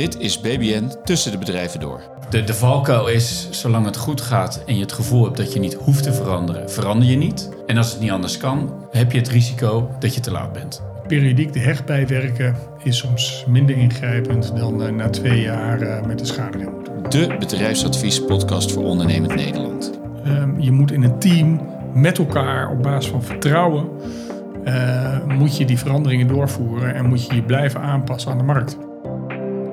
Dit 0.00 0.20
is 0.20 0.40
BBN 0.40 0.92
Tussen 1.04 1.32
de 1.32 1.38
Bedrijven 1.38 1.80
Door. 1.80 2.00
De, 2.30 2.44
de 2.44 2.54
valkuil 2.54 3.08
is, 3.08 3.48
zolang 3.50 3.86
het 3.86 3.96
goed 3.96 4.20
gaat 4.20 4.62
en 4.66 4.74
je 4.74 4.80
het 4.80 4.92
gevoel 4.92 5.24
hebt 5.24 5.36
dat 5.36 5.52
je 5.52 5.60
niet 5.60 5.74
hoeft 5.74 6.02
te 6.02 6.12
veranderen, 6.12 6.70
verander 6.70 7.08
je 7.08 7.16
niet. 7.16 7.50
En 7.66 7.76
als 7.76 7.90
het 7.90 8.00
niet 8.00 8.10
anders 8.10 8.36
kan, 8.36 8.86
heb 8.90 9.12
je 9.12 9.18
het 9.18 9.28
risico 9.28 9.90
dat 9.98 10.14
je 10.14 10.20
te 10.20 10.30
laat 10.30 10.52
bent. 10.52 10.82
Periodiek 11.06 11.52
de 11.52 11.58
hecht 11.58 11.84
bijwerken 11.84 12.56
is 12.82 12.96
soms 12.96 13.44
minder 13.48 13.76
ingrijpend 13.76 14.56
dan 14.56 14.82
uh, 14.82 14.88
na 14.88 15.10
twee 15.10 15.40
jaar 15.40 15.82
uh, 15.82 16.06
met 16.06 16.18
de 16.18 16.24
schade 16.24 16.72
De 17.08 17.36
bedrijfsadvies 17.38 18.24
podcast 18.24 18.72
voor 18.72 18.84
ondernemend 18.84 19.34
Nederland. 19.34 19.90
Um, 20.26 20.60
je 20.60 20.70
moet 20.70 20.92
in 20.92 21.02
een 21.02 21.18
team 21.18 21.60
met 21.94 22.18
elkaar 22.18 22.70
op 22.70 22.82
basis 22.82 23.10
van 23.10 23.22
vertrouwen 23.22 23.88
uh, 24.64 25.24
moet 25.26 25.56
je 25.56 25.64
die 25.64 25.78
veranderingen 25.78 26.26
doorvoeren 26.26 26.94
en 26.94 27.06
moet 27.06 27.26
je 27.26 27.34
je 27.34 27.42
blijven 27.42 27.80
aanpassen 27.80 28.30
aan 28.30 28.38
de 28.38 28.44
markt. 28.44 28.76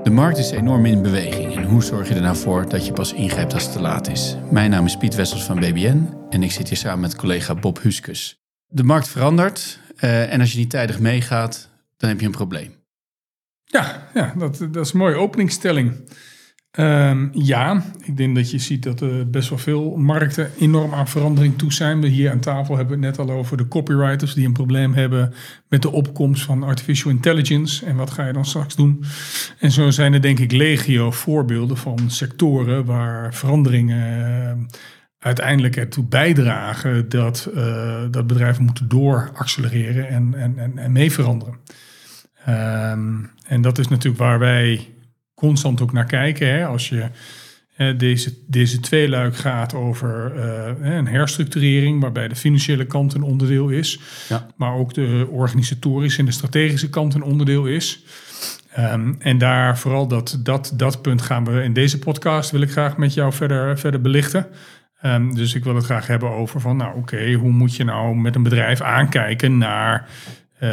De 0.07 0.13
markt 0.13 0.37
is 0.37 0.51
enorm 0.51 0.85
in 0.85 1.01
beweging 1.01 1.55
en 1.55 1.63
hoe 1.63 1.83
zorg 1.83 2.07
je 2.07 2.15
er 2.15 2.21
nou 2.21 2.35
voor 2.35 2.69
dat 2.69 2.85
je 2.85 2.93
pas 2.93 3.13
ingrijpt 3.13 3.53
als 3.53 3.63
het 3.63 3.71
te 3.71 3.81
laat 3.81 4.07
is? 4.07 4.35
Mijn 4.51 4.69
naam 4.69 4.85
is 4.85 4.97
Piet 4.97 5.15
Wessels 5.15 5.43
van 5.43 5.59
BBN 5.59 6.13
en 6.29 6.43
ik 6.43 6.51
zit 6.51 6.67
hier 6.67 6.77
samen 6.77 6.99
met 6.99 7.15
collega 7.15 7.55
Bob 7.55 7.81
Huskus. 7.81 8.39
De 8.67 8.83
markt 8.83 9.07
verandert 9.07 9.79
uh, 9.99 10.33
en 10.33 10.39
als 10.39 10.51
je 10.51 10.57
niet 10.57 10.69
tijdig 10.69 10.99
meegaat, 10.99 11.69
dan 11.97 12.09
heb 12.09 12.19
je 12.19 12.25
een 12.25 12.31
probleem. 12.31 12.75
Ja, 13.63 14.07
ja 14.13 14.33
dat, 14.37 14.57
dat 14.71 14.85
is 14.85 14.93
een 14.93 14.99
mooie 14.99 15.15
openingsstelling. 15.15 16.09
Um, 16.79 17.29
ja, 17.33 17.83
ik 18.03 18.17
denk 18.17 18.35
dat 18.35 18.51
je 18.51 18.57
ziet 18.57 18.83
dat 18.83 19.01
er 19.01 19.29
best 19.29 19.49
wel 19.49 19.57
veel 19.57 19.95
markten 19.95 20.51
enorm 20.59 20.93
aan 20.93 21.07
verandering 21.07 21.57
toe 21.57 21.73
zijn. 21.73 22.01
We 22.01 22.07
hier 22.07 22.31
aan 22.31 22.39
tafel 22.39 22.77
hebben 22.77 23.03
het 23.03 23.17
net 23.17 23.27
al 23.27 23.35
over 23.35 23.57
de 23.57 23.67
copywriters 23.67 24.33
die 24.33 24.45
een 24.45 24.53
probleem 24.53 24.93
hebben 24.93 25.33
met 25.69 25.81
de 25.81 25.91
opkomst 25.91 26.43
van 26.43 26.63
artificial 26.63 27.11
intelligence. 27.11 27.85
En 27.85 27.95
wat 27.95 28.11
ga 28.11 28.27
je 28.27 28.33
dan 28.33 28.45
straks 28.45 28.75
doen? 28.75 29.03
En 29.59 29.71
zo 29.71 29.89
zijn 29.89 30.13
er 30.13 30.21
denk 30.21 30.39
ik 30.39 30.51
legio 30.51 31.11
voorbeelden 31.11 31.77
van 31.77 31.99
sectoren 32.07 32.85
waar 32.85 33.33
veranderingen 33.33 34.57
uh, 34.57 34.65
uiteindelijk 35.19 35.75
ertoe 35.75 36.05
bijdragen 36.05 37.09
dat, 37.09 37.49
uh, 37.55 38.01
dat 38.11 38.27
bedrijven 38.27 38.63
moeten 38.63 38.87
dooraccelereren 38.87 40.07
en, 40.07 40.33
en, 40.33 40.57
en, 40.57 40.77
en 40.77 40.91
mee 40.91 41.11
veranderen. 41.11 41.57
Um, 42.49 43.29
en 43.47 43.61
dat 43.61 43.77
is 43.77 43.87
natuurlijk 43.87 44.23
waar 44.23 44.39
wij 44.39 44.95
constant 45.37 45.81
ook 45.81 45.91
naar 45.91 46.05
kijken. 46.05 46.47
Hè? 46.47 46.65
Als 46.65 46.89
je 46.89 47.09
hè, 47.73 47.95
deze, 47.95 48.33
deze 48.47 48.79
tweeluik 48.79 49.35
gaat 49.35 49.73
over 49.73 50.33
uh, 50.35 50.95
een 50.95 51.07
herstructurering, 51.07 52.01
waarbij 52.01 52.27
de 52.27 52.35
financiële 52.35 52.85
kant 52.85 53.13
een 53.13 53.21
onderdeel 53.21 53.69
is, 53.69 53.99
ja. 54.29 54.47
maar 54.55 54.73
ook 54.73 54.93
de 54.93 55.27
organisatorische 55.29 56.19
en 56.19 56.25
de 56.25 56.31
strategische 56.31 56.89
kant 56.89 57.13
een 57.13 57.23
onderdeel 57.23 57.65
is. 57.65 58.03
Um, 58.79 59.15
en 59.19 59.37
daar 59.37 59.77
vooral 59.77 60.07
dat, 60.07 60.39
dat, 60.43 60.73
dat 60.75 61.01
punt 61.01 61.21
gaan 61.21 61.45
we 61.45 61.63
in 61.63 61.73
deze 61.73 61.99
podcast 61.99 62.51
wil 62.51 62.61
ik 62.61 62.71
graag 62.71 62.97
met 62.97 63.13
jou 63.13 63.33
verder, 63.33 63.79
verder 63.79 64.01
belichten. 64.01 64.47
Um, 65.05 65.35
dus 65.35 65.53
ik 65.53 65.63
wil 65.63 65.75
het 65.75 65.85
graag 65.85 66.07
hebben 66.07 66.29
over 66.29 66.61
van, 66.61 66.77
nou 66.77 66.89
oké, 66.89 66.99
okay, 66.99 67.33
hoe 67.33 67.51
moet 67.51 67.75
je 67.75 67.83
nou 67.83 68.15
met 68.15 68.35
een 68.35 68.43
bedrijf 68.43 68.81
aankijken 68.81 69.57
naar 69.57 70.07
uh, 70.63 70.69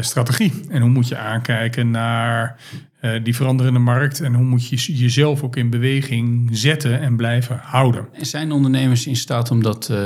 strategie? 0.00 0.64
En 0.68 0.80
hoe 0.80 0.90
moet 0.90 1.08
je 1.08 1.16
aankijken 1.16 1.90
naar 1.90 2.56
uh, 3.14 3.24
die 3.24 3.34
veranderende 3.34 3.78
markt 3.78 4.20
en 4.20 4.34
hoe 4.34 4.44
moet 4.44 4.68
je 4.68 4.96
jezelf 4.96 5.42
ook 5.42 5.56
in 5.56 5.70
beweging 5.70 6.48
zetten 6.52 7.00
en 7.00 7.16
blijven 7.16 7.58
houden? 7.62 8.08
En 8.12 8.26
zijn 8.26 8.52
ondernemers 8.52 9.06
in 9.06 9.16
staat 9.16 9.50
om 9.50 9.62
dat 9.62 9.88
uh, 9.90 9.96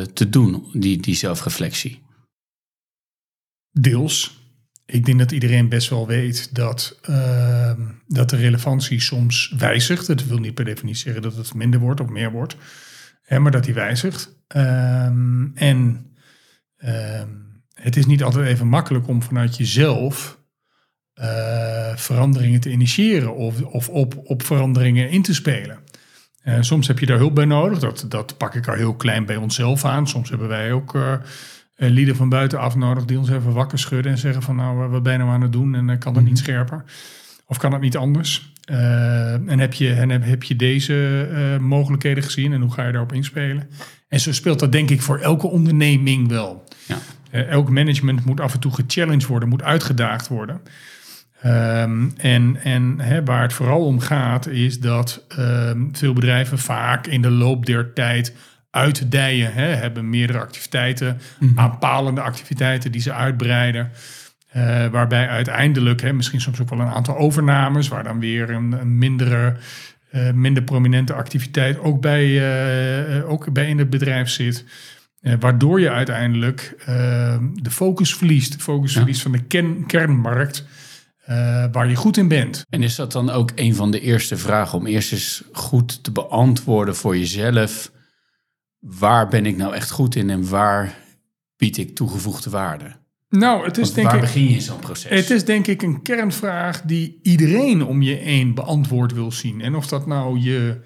te 0.00 0.28
doen, 0.28 0.66
die, 0.72 1.00
die 1.00 1.14
zelfreflectie? 1.14 2.02
Deels. 3.70 4.42
Ik 4.86 5.04
denk 5.04 5.18
dat 5.18 5.32
iedereen 5.32 5.68
best 5.68 5.88
wel 5.88 6.06
weet 6.06 6.54
dat, 6.54 7.00
dat 8.06 8.30
de 8.30 8.36
relevantie 8.36 9.00
soms 9.00 9.54
wijzigt. 9.58 10.06
Dat 10.06 10.24
wil 10.24 10.38
niet 10.38 10.54
per 10.54 10.64
definitie 10.64 11.02
zeggen 11.02 11.22
dat 11.22 11.36
het 11.36 11.54
minder 11.54 11.80
wordt 11.80 12.00
of 12.00 12.08
meer 12.08 12.30
wordt, 12.30 12.56
hè, 13.22 13.38
maar 13.38 13.52
dat 13.52 13.64
die 13.64 13.74
wijzigt. 13.74 14.44
Um, 14.56 15.52
en 15.54 16.06
um, 16.84 17.62
het 17.74 17.96
is 17.96 18.06
niet 18.06 18.22
altijd 18.22 18.46
even 18.46 18.68
makkelijk 18.68 19.08
om 19.08 19.22
vanuit 19.22 19.56
jezelf 19.56 20.43
uh, 21.20 21.96
veranderingen 21.96 22.60
te 22.60 22.70
initiëren 22.70 23.34
of, 23.34 23.62
of 23.62 23.88
op, 23.88 24.14
op 24.24 24.42
veranderingen 24.42 25.10
in 25.10 25.22
te 25.22 25.34
spelen. 25.34 25.78
Uh, 26.44 26.56
soms 26.60 26.86
heb 26.86 26.98
je 26.98 27.06
daar 27.06 27.18
hulp 27.18 27.34
bij 27.34 27.44
nodig. 27.44 27.78
Dat, 27.78 28.04
dat 28.08 28.36
pak 28.36 28.54
ik 28.54 28.68
al 28.68 28.74
heel 28.74 28.94
klein 28.94 29.26
bij 29.26 29.36
onszelf 29.36 29.84
aan. 29.84 30.08
Soms 30.08 30.28
hebben 30.28 30.48
wij 30.48 30.72
ook 30.72 30.94
uh, 30.94 31.14
lieden 31.76 32.16
van 32.16 32.28
buitenaf 32.28 32.76
nodig 32.76 33.04
die 33.04 33.18
ons 33.18 33.30
even 33.30 33.52
wakker 33.52 33.78
schudden 33.78 34.12
en 34.12 34.18
zeggen 34.18 34.42
van 34.42 34.56
nou, 34.56 34.88
wat 34.88 35.02
ben 35.02 35.12
je 35.12 35.18
nou 35.18 35.30
aan 35.30 35.42
het 35.42 35.52
doen 35.52 35.74
en 35.74 35.98
kan 35.98 36.14
dat 36.14 36.22
niet 36.22 36.32
mhm. 36.32 36.42
scherper? 36.42 36.84
Of 37.46 37.58
kan 37.58 37.70
dat 37.70 37.80
niet 37.80 37.96
anders? 37.96 38.52
en 38.64 39.58
heb 39.58 39.74
je, 39.74 39.92
en 39.92 40.10
heb, 40.10 40.24
heb 40.24 40.42
je 40.42 40.56
deze 40.56 41.58
mogelijkheden 41.60 42.22
gezien 42.22 42.52
en 42.52 42.60
hoe 42.60 42.72
ga 42.72 42.86
je 42.86 42.92
daarop 42.92 43.12
inspelen? 43.12 43.68
En 44.08 44.20
zo 44.20 44.32
speelt 44.32 44.58
dat 44.58 44.72
denk 44.72 44.90
ik 44.90 45.02
voor 45.02 45.18
elke 45.18 45.46
onderneming 45.46 46.28
wel. 46.28 46.64
Ja. 46.86 46.98
elk 47.30 47.70
management 47.70 48.24
moet 48.24 48.40
af 48.40 48.54
en 48.54 48.60
toe 48.60 48.72
gechallenged 48.72 49.26
worden, 49.26 49.48
moet 49.48 49.62
uitgedaagd 49.62 50.28
worden. 50.28 50.60
Um, 51.46 52.12
en 52.16 52.56
en 52.62 53.24
waar 53.24 53.42
het 53.42 53.52
vooral 53.52 53.84
om 53.84 54.00
gaat, 54.00 54.46
is 54.46 54.80
dat 54.80 55.26
um, 55.38 55.88
veel 55.92 56.12
bedrijven 56.12 56.58
vaak 56.58 57.06
in 57.06 57.22
de 57.22 57.30
loop 57.30 57.66
der 57.66 57.92
tijd 57.92 58.34
uitdijen. 58.70 59.52
Hebben 59.52 60.10
meerdere 60.10 60.38
activiteiten, 60.38 61.20
mm-hmm. 61.38 61.58
aanpalende 61.58 62.20
activiteiten 62.20 62.92
die 62.92 63.00
ze 63.00 63.12
uitbreiden. 63.12 63.90
Uh, 64.56 64.86
waarbij 64.86 65.28
uiteindelijk, 65.28 66.12
misschien 66.12 66.40
soms 66.40 66.60
ook 66.60 66.68
wel 66.70 66.80
een 66.80 66.92
aantal 66.92 67.16
overnames, 67.16 67.88
waar 67.88 68.04
dan 68.04 68.20
weer 68.20 68.50
een, 68.50 68.72
een 68.72 68.98
mindere, 68.98 69.56
uh, 70.12 70.30
minder 70.30 70.62
prominente 70.62 71.12
activiteit 71.12 71.78
ook 71.78 72.00
bij, 72.00 72.26
uh, 73.18 73.30
ook 73.30 73.52
bij 73.52 73.68
in 73.68 73.78
het 73.78 73.90
bedrijf 73.90 74.28
zit. 74.28 74.64
waardoor 75.40 75.80
je 75.80 75.90
uiteindelijk 75.90 76.74
ehm, 76.86 77.44
de 77.52 77.70
focus 77.70 78.14
verliest. 78.14 78.52
De 78.52 78.58
focus 78.58 78.92
ja. 78.92 78.98
verliest 78.98 79.22
van 79.22 79.32
de 79.32 79.42
ken, 79.42 79.86
kernmarkt. 79.86 80.64
Uh, 81.30 81.64
waar 81.72 81.88
je 81.88 81.96
goed 81.96 82.16
in 82.16 82.28
bent. 82.28 82.64
En 82.68 82.82
is 82.82 82.94
dat 82.94 83.12
dan 83.12 83.30
ook 83.30 83.50
een 83.54 83.74
van 83.74 83.90
de 83.90 84.00
eerste 84.00 84.36
vragen 84.36 84.78
om 84.78 84.86
eerst 84.86 85.12
eens 85.12 85.42
goed 85.52 86.04
te 86.04 86.10
beantwoorden 86.10 86.96
voor 86.96 87.16
jezelf? 87.16 87.92
Waar 88.78 89.28
ben 89.28 89.46
ik 89.46 89.56
nou 89.56 89.74
echt 89.74 89.90
goed 89.90 90.14
in 90.14 90.30
en 90.30 90.48
waar 90.48 90.98
bied 91.56 91.76
ik 91.76 91.94
toegevoegde 91.94 92.50
waarde? 92.50 92.96
Nou, 93.28 93.64
het 93.64 93.78
is 93.78 93.82
Want 93.82 93.94
denk 93.94 94.06
waar 94.06 94.16
ik, 94.16 94.20
begin 94.20 94.44
je 94.44 94.54
in 94.54 94.60
zo'n 94.60 94.78
proces? 94.78 95.10
Het 95.10 95.30
is 95.30 95.44
denk 95.44 95.66
ik 95.66 95.82
een 95.82 96.02
kernvraag 96.02 96.82
die 96.82 97.18
iedereen 97.22 97.84
om 97.84 98.02
je 98.02 98.14
heen 98.14 98.54
beantwoord 98.54 99.12
wil 99.12 99.32
zien. 99.32 99.60
En 99.60 99.74
of 99.74 99.86
dat 99.86 100.06
nou 100.06 100.40
je 100.40 100.80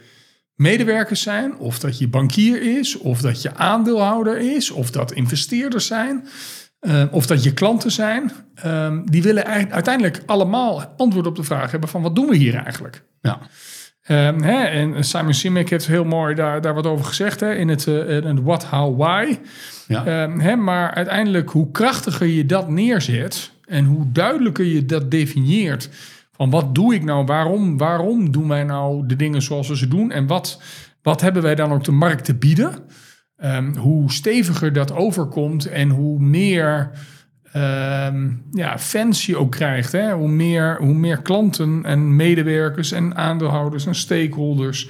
medewerkers 0.54 1.22
zijn, 1.22 1.56
of 1.56 1.78
dat 1.78 1.98
je 1.98 2.08
bankier 2.08 2.78
is, 2.78 2.98
of 2.98 3.20
dat 3.20 3.42
je 3.42 3.54
aandeelhouder 3.54 4.38
is, 4.38 4.70
of 4.70 4.90
dat 4.90 5.12
investeerders 5.12 5.86
zijn. 5.86 6.28
Uh, 6.80 7.02
of 7.10 7.26
dat 7.26 7.42
je 7.42 7.54
klanten 7.54 7.90
zijn, 7.90 8.32
um, 8.66 9.10
die 9.10 9.22
willen 9.22 9.44
eigenlijk 9.44 9.74
uiteindelijk 9.74 10.22
allemaal 10.26 10.94
antwoord 10.96 11.26
op 11.26 11.36
de 11.36 11.42
vraag 11.42 11.70
hebben 11.70 11.88
van 11.88 12.02
wat 12.02 12.14
doen 12.14 12.26
we 12.26 12.36
hier 12.36 12.54
eigenlijk? 12.54 13.02
Ja. 13.20 13.38
Um, 14.10 14.42
hè, 14.42 14.64
en 14.64 15.04
Simon 15.04 15.34
Sinek 15.34 15.70
heeft 15.70 15.86
heel 15.86 16.04
mooi 16.04 16.34
daar, 16.34 16.60
daar 16.60 16.74
wat 16.74 16.86
over 16.86 17.04
gezegd 17.04 17.40
hè, 17.40 17.54
in 17.54 17.68
het 17.68 17.86
uh, 17.86 18.36
what, 18.42 18.64
how, 18.64 18.98
why. 19.00 19.38
Ja. 19.86 20.22
Um, 20.22 20.40
hè, 20.40 20.56
maar 20.56 20.94
uiteindelijk 20.94 21.50
hoe 21.50 21.70
krachtiger 21.70 22.26
je 22.26 22.46
dat 22.46 22.68
neerzet 22.68 23.52
en 23.66 23.84
hoe 23.84 24.12
duidelijker 24.12 24.64
je 24.64 24.86
dat 24.86 25.10
definieert 25.10 25.88
van 26.32 26.50
wat 26.50 26.74
doe 26.74 26.94
ik 26.94 27.04
nou, 27.04 27.24
waarom, 27.24 27.78
waarom 27.78 28.30
doen 28.32 28.48
wij 28.48 28.64
nou 28.64 29.06
de 29.06 29.16
dingen 29.16 29.42
zoals 29.42 29.68
we 29.68 29.76
ze 29.76 29.88
doen 29.88 30.10
en 30.10 30.26
wat, 30.26 30.62
wat 31.02 31.20
hebben 31.20 31.42
wij 31.42 31.54
dan 31.54 31.72
ook 31.72 31.84
de 31.84 31.92
markt 31.92 32.24
te 32.24 32.34
bieden? 32.34 32.74
Um, 33.44 33.76
hoe 33.76 34.12
steviger 34.12 34.72
dat 34.72 34.92
overkomt 34.92 35.66
en 35.66 35.88
hoe 35.88 36.20
meer 36.20 36.90
um, 37.56 38.42
ja, 38.52 38.78
fans 38.78 39.26
je 39.26 39.36
ook 39.36 39.50
krijgt. 39.50 39.92
Hè? 39.92 40.12
Hoe, 40.12 40.28
meer, 40.28 40.76
hoe 40.80 40.94
meer 40.94 41.22
klanten 41.22 41.84
en 41.84 42.16
medewerkers 42.16 42.92
en 42.92 43.16
aandeelhouders 43.16 43.86
en 43.86 43.94
stakeholders 43.94 44.88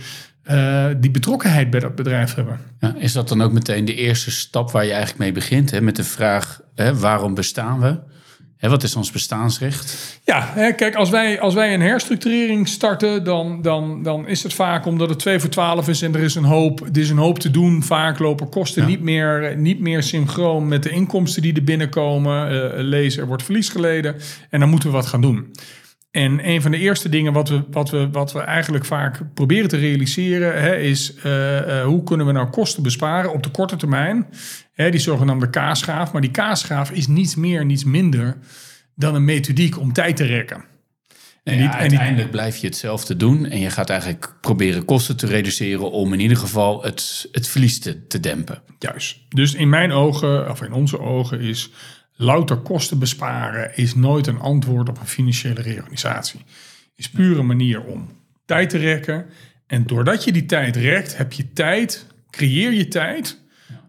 uh, 0.50 0.87
die 0.97 1.11
betrokkenheid 1.11 1.71
bij 1.71 1.81
dat 1.81 1.95
bedrijf 1.95 2.35
hebben. 2.35 2.61
Ja, 2.81 2.95
is 2.99 3.12
dat 3.12 3.29
dan 3.29 3.43
ook 3.43 3.53
meteen 3.53 3.85
de 3.85 3.95
eerste 3.95 4.31
stap 4.31 4.71
waar 4.71 4.85
je 4.85 4.91
eigenlijk 4.91 5.21
mee 5.21 5.33
begint? 5.33 5.71
Hè? 5.71 5.81
Met 5.81 5.97
de 5.97 6.05
vraag, 6.05 6.61
hè, 6.75 6.99
waarom 6.99 7.35
bestaan 7.35 7.81
we? 7.81 7.99
Hè, 8.58 8.69
wat 8.69 8.82
is 8.82 8.96
ons 8.96 9.10
bestaansrecht? 9.10 10.20
Ja, 10.25 10.50
hè, 10.55 10.72
kijk, 10.72 10.94
als 10.94 11.10
wij, 11.10 11.40
als 11.40 11.55
wij 11.55 11.75
een 11.75 11.81
herstructurering 11.81 12.69
starten, 12.69 13.25
dan, 13.25 13.62
dan, 13.62 14.02
dan 14.02 14.28
is 14.28 14.43
het 14.43 14.55
vaak 14.55 14.87
omdat 14.87 15.08
het 15.08 15.19
2 15.19 15.38
voor 15.38 15.50
12 15.50 15.88
is 15.88 16.02
en 16.02 16.14
er 16.14 16.22
is 16.22 16.34
een 16.34 16.44
hoop, 16.44 16.81
er 16.81 16.99
is 17.00 17.10
een 17.10 17.16
hoop 17.16 17.38
te 17.38 17.50
doen. 17.50 17.82
Vaak 17.82 18.19
lopen 18.19 18.49
kosten 18.49 18.87
niet, 18.87 19.00
meer, 19.00 19.56
niet 19.56 19.81
meer 19.81 20.02
synchroon 20.02 20.69
met 20.69 20.82
de 20.82 20.90
inkomsten 20.90 21.43
die 21.43 21.55
er 21.55 21.64
binnenkomen. 21.64 22.52
Uh, 22.52 22.70
lezen, 22.75 23.20
er 23.20 23.28
wordt 23.28 23.43
verlies 23.43 23.69
geleden 23.69 24.16
en 24.50 24.60
dan 24.60 24.69
moeten 24.69 24.88
we 24.88 24.94
wat 24.94 25.06
gaan 25.06 25.20
doen. 25.20 25.52
En 26.10 26.49
een 26.49 26.62
van 26.62 26.70
de 26.70 26.78
eerste 26.78 27.08
dingen 27.08 27.32
wat 27.32 27.49
we, 27.49 27.64
wat 27.70 27.90
we, 27.90 28.08
wat 28.10 28.32
we 28.32 28.40
eigenlijk 28.40 28.84
vaak 28.84 29.34
proberen 29.34 29.69
te 29.69 29.76
realiseren, 29.76 30.60
hè, 30.60 30.76
is 30.76 31.14
uh, 31.25 31.66
uh, 31.66 31.84
hoe 31.84 32.02
kunnen 32.02 32.26
we 32.26 32.32
nou 32.32 32.50
kosten 32.50 32.82
besparen 32.82 33.32
op 33.32 33.43
de 33.43 33.50
korte 33.50 33.76
termijn. 33.76 34.26
Hè, 34.72 34.90
die 34.90 35.00
zogenaamde 35.00 35.50
kaasgraaf. 35.50 36.12
Maar 36.12 36.20
die 36.20 36.31
kaasgraaf 36.31 36.90
is 36.90 37.06
niets 37.06 37.34
meer, 37.34 37.64
niets 37.64 37.84
minder 37.84 38.37
dan 38.94 39.14
een 39.14 39.25
methodiek 39.25 39.78
om 39.78 39.93
tijd 39.93 40.16
te 40.16 40.25
rekken. 40.25 40.64
En, 41.44 41.55
ja, 41.56 41.60
die- 41.70 41.81
uiteindelijk 41.81 42.31
blijf 42.31 42.56
je 42.56 42.66
hetzelfde 42.66 43.16
doen. 43.16 43.46
En 43.46 43.58
je 43.60 43.70
gaat 43.70 43.90
eigenlijk 43.90 44.34
proberen 44.40 44.84
kosten 44.84 45.16
te 45.16 45.26
reduceren 45.26 45.90
om 45.90 46.12
in 46.12 46.20
ieder 46.20 46.37
geval 46.37 46.82
het, 46.82 47.28
het 47.32 47.49
verlies 47.49 47.81
te, 47.81 48.06
te 48.06 48.20
dempen. 48.20 48.62
Juist. 48.78 49.19
Dus 49.28 49.55
in 49.55 49.69
mijn 49.69 49.93
ogen, 49.93 50.50
of 50.50 50.62
in 50.62 50.72
onze 50.72 51.00
ogen, 51.00 51.40
is 51.40 51.70
louter 52.20 52.56
kosten 52.56 52.99
besparen 52.99 53.76
is 53.76 53.94
nooit 53.94 54.26
een 54.26 54.41
antwoord 54.41 54.88
op 54.88 55.00
een 55.00 55.06
financiële 55.06 55.61
reorganisatie. 55.61 56.41
Is 56.94 57.11
puur 57.11 57.38
een 57.38 57.47
manier 57.47 57.82
om 57.85 58.09
tijd 58.44 58.70
te 58.70 58.79
rekken. 58.79 59.26
En 59.67 59.87
doordat 59.87 60.25
je 60.25 60.32
die 60.32 60.47
tijd 60.47 60.76
rekt, 60.76 61.17
heb 61.17 61.32
je 61.32 61.53
tijd, 61.53 62.06
creëer 62.31 62.73
je 62.73 62.88
tijd 62.88 63.41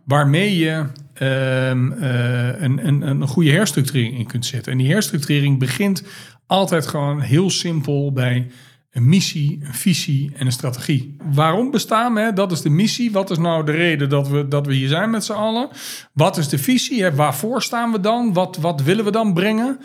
waarmee 0.04 0.58
je 0.58 0.86
ehm, 1.14 1.92
eh, 1.92 2.62
een, 2.62 2.88
een, 2.88 3.02
een 3.02 3.28
goede 3.28 3.52
herstructurering 3.52 4.18
in 4.18 4.28
kunt 4.28 4.46
zetten. 4.46 4.72
En 4.72 4.78
die 4.78 4.92
herstructurering 4.92 5.60
begint 5.60 6.04
altijd 6.48 6.88
gewoon 6.88 7.20
heel 7.20 7.50
simpel 7.50 8.12
bij 8.12 8.48
een 8.92 9.10
missie, 9.10 9.60
een 9.64 9.74
visie 9.74 10.32
en 10.36 10.46
een 10.46 10.52
strategie. 10.52 11.16
Waarom 11.32 11.72
bestaan 11.72 12.14
we? 12.14 12.32
Dat 12.34 12.52
is 12.52 12.62
de 12.62 12.70
missie. 12.70 13.12
Wat 13.12 13.30
is 13.30 13.38
nou 13.38 13.66
de 13.66 13.72
reden 13.72 14.10
dat 14.10 14.28
we, 14.28 14.48
dat 14.48 14.66
we 14.66 14.74
hier 14.74 14.88
zijn 14.88 15.10
met 15.10 15.24
z'n 15.24 15.32
allen? 15.34 15.70
Wat 16.14 16.38
is 16.38 16.50
de 16.50 16.58
visie? 16.58 17.12
Waarvoor 17.12 17.62
staan 17.62 17.92
we 17.92 18.00
dan? 18.00 18.34
Wat, 18.34 18.58
wat 18.58 18.82
willen 18.82 19.06
we 19.06 19.12
dan 19.12 19.34
brengen? 19.34 19.80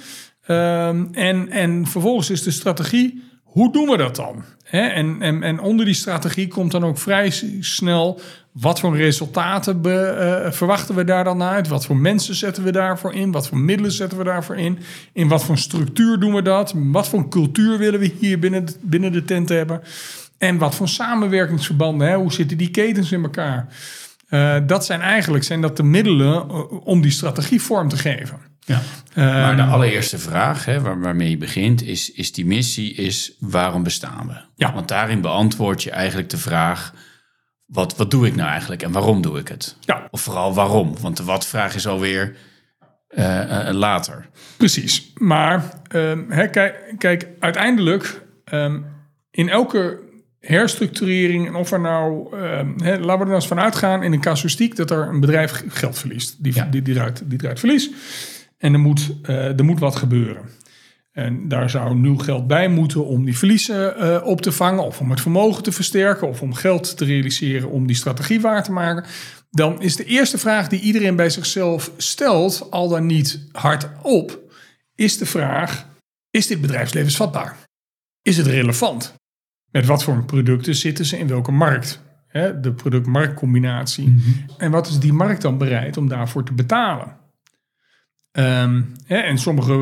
Ehm, 0.46 1.06
en, 1.12 1.50
en 1.50 1.86
vervolgens 1.86 2.30
is 2.30 2.42
de 2.42 2.50
strategie, 2.50 3.22
hoe 3.54 3.72
doen 3.72 3.88
we 3.88 3.96
dat 3.96 4.16
dan? 4.16 4.44
En, 4.70 5.22
en, 5.22 5.42
en 5.42 5.60
onder 5.60 5.84
die 5.84 5.94
strategie 5.94 6.48
komt 6.48 6.70
dan 6.70 6.84
ook 6.84 6.98
vrij 6.98 7.30
snel, 7.60 8.20
wat 8.52 8.80
voor 8.80 8.96
resultaten 8.96 9.80
eh, 9.84 10.50
verwachten 10.52 10.94
we 10.94 11.04
daar 11.04 11.24
dan 11.24 11.42
uit? 11.42 11.68
Wat 11.68 11.86
voor 11.86 11.96
mensen 11.96 12.34
zetten 12.34 12.62
we 12.62 12.72
daarvoor 12.72 13.14
in? 13.14 13.32
Wat 13.32 13.48
voor 13.48 13.58
middelen 13.58 13.92
zetten 13.92 14.18
we 14.18 14.24
daarvoor 14.24 14.56
in? 14.56 14.78
In 15.12 15.28
wat 15.28 15.44
voor 15.44 15.58
structuur 15.58 16.20
doen 16.20 16.34
we 16.34 16.42
dat? 16.42 16.74
Wat 16.76 17.08
voor 17.08 17.28
cultuur 17.28 17.78
willen 17.78 18.00
we 18.00 18.12
hier 18.18 18.38
binnen 18.38 18.66
binnen 18.80 19.12
de 19.12 19.24
tent 19.24 19.48
hebben? 19.48 19.82
En 20.38 20.58
wat 20.58 20.74
voor 20.74 20.88
samenwerkingsverbanden? 20.88 22.14
Hoe 22.14 22.32
zitten 22.32 22.56
die 22.56 22.70
ketens 22.70 23.12
in 23.12 23.22
elkaar? 23.22 23.68
Eh, 24.28 24.56
dat 24.66 24.84
zijn 24.84 25.00
eigenlijk 25.00 25.44
zijn 25.44 25.60
dat 25.60 25.76
de 25.76 25.82
middelen 25.82 26.34
eh, 26.34 26.86
om 26.86 27.00
die 27.00 27.10
strategie 27.10 27.62
vorm 27.62 27.88
te 27.88 27.96
geven. 27.96 28.38
Ja. 28.64 28.80
Ehm, 29.14 29.26
maar 29.26 29.56
de 29.56 29.62
allereerste 29.62 30.18
vraag 30.18 30.64
hè, 30.64 30.80
waar, 30.80 31.00
waarmee 31.00 31.30
je 31.30 31.36
begint 31.36 31.82
is, 31.82 32.12
is 32.12 32.32
die 32.32 32.46
missie, 32.46 32.94
is 32.94 33.36
waarom 33.40 33.82
bestaan 33.82 34.26
we? 34.26 34.34
Ja. 34.56 34.72
Want 34.72 34.88
daarin 34.88 35.20
beantwoord 35.20 35.82
je 35.82 35.90
eigenlijk 35.90 36.30
de 36.30 36.36
vraag, 36.38 36.92
wat, 37.66 37.96
wat 37.96 38.10
doe 38.10 38.26
ik 38.26 38.34
nou 38.36 38.48
eigenlijk 38.48 38.82
en 38.82 38.92
waarom 38.92 39.22
doe 39.22 39.38
ik 39.38 39.48
het? 39.48 39.76
Ja. 39.80 40.08
Of 40.10 40.20
vooral 40.20 40.54
waarom, 40.54 40.94
want 41.00 41.16
de 41.16 41.24
wat-vraag 41.24 41.74
is 41.74 41.86
alweer 41.86 42.36
eh, 43.08 43.68
later. 43.70 44.28
Precies. 44.56 45.12
Maar 45.14 45.64
ehm, 45.88 46.30
hè, 46.30 46.48
kijk, 46.48 46.94
kijk, 46.98 47.28
uiteindelijk 47.40 48.22
ehm, 48.44 48.80
in 49.30 49.48
elke 49.48 49.98
herstructurering, 50.40 51.46
en 51.46 51.54
of 51.54 51.72
er 51.72 51.80
nou, 51.80 52.36
ehm, 52.36 52.68
hè, 52.82 52.98
laten 52.98 53.04
we 53.06 53.10
er 53.10 53.18
nou 53.18 53.34
eens 53.34 53.46
van 53.46 53.60
uitgaan 53.60 54.02
in 54.02 54.12
een 54.12 54.20
casuïstiek 54.20 54.76
dat 54.76 54.90
er 54.90 55.08
een 55.08 55.20
bedrijf 55.20 55.62
geld 55.68 55.98
verliest. 55.98 56.42
Die, 56.44 56.54
Ja. 56.54 56.64
die, 56.64 56.82
die, 56.82 56.94
draait, 56.94 57.22
die 57.24 57.38
draait 57.38 57.58
verlies. 57.58 57.90
En 58.64 58.72
er 58.72 58.80
moet, 58.80 59.14
eh, 59.22 59.58
er 59.58 59.64
moet 59.64 59.78
wat 59.78 59.96
gebeuren. 59.96 60.42
En 61.12 61.48
daar 61.48 61.70
zou 61.70 61.94
nieuw 61.94 62.16
geld 62.16 62.46
bij 62.46 62.68
moeten 62.68 63.06
om 63.06 63.24
die 63.24 63.38
verliezen 63.38 63.96
eh, 63.96 64.26
op 64.26 64.40
te 64.40 64.52
vangen, 64.52 64.84
of 64.84 65.00
om 65.00 65.10
het 65.10 65.20
vermogen 65.20 65.62
te 65.62 65.72
versterken, 65.72 66.28
of 66.28 66.42
om 66.42 66.54
geld 66.54 66.96
te 66.96 67.04
realiseren 67.04 67.70
om 67.70 67.86
die 67.86 67.96
strategie 67.96 68.40
waar 68.40 68.64
te 68.64 68.72
maken. 68.72 69.04
Dan 69.50 69.82
is 69.82 69.96
de 69.96 70.04
eerste 70.04 70.38
vraag 70.38 70.68
die 70.68 70.80
iedereen 70.80 71.16
bij 71.16 71.30
zichzelf 71.30 71.90
stelt, 71.96 72.66
al 72.70 72.88
dan 72.88 73.06
niet 73.06 73.48
hardop, 73.52 74.40
is 74.94 75.18
de 75.18 75.26
vraag: 75.26 75.86
is 76.30 76.46
dit 76.46 76.60
bedrijfslevensvatbaar? 76.60 77.56
Is 78.22 78.36
het 78.36 78.46
relevant? 78.46 79.14
Met 79.70 79.86
wat 79.86 80.04
voor 80.04 80.24
producten 80.24 80.74
zitten 80.74 81.04
ze 81.04 81.18
in 81.18 81.28
welke 81.28 81.52
markt? 81.52 82.02
De 82.60 82.72
product-marktcombinatie. 82.76 84.14
En 84.58 84.70
wat 84.70 84.88
is 84.88 84.98
die 84.98 85.12
markt 85.12 85.42
dan 85.42 85.58
bereid 85.58 85.96
om 85.96 86.08
daarvoor 86.08 86.44
te 86.44 86.52
betalen? 86.52 87.22
Ehm, 88.34 88.82
hè, 89.06 89.16
en 89.16 89.38
sommige, 89.38 89.72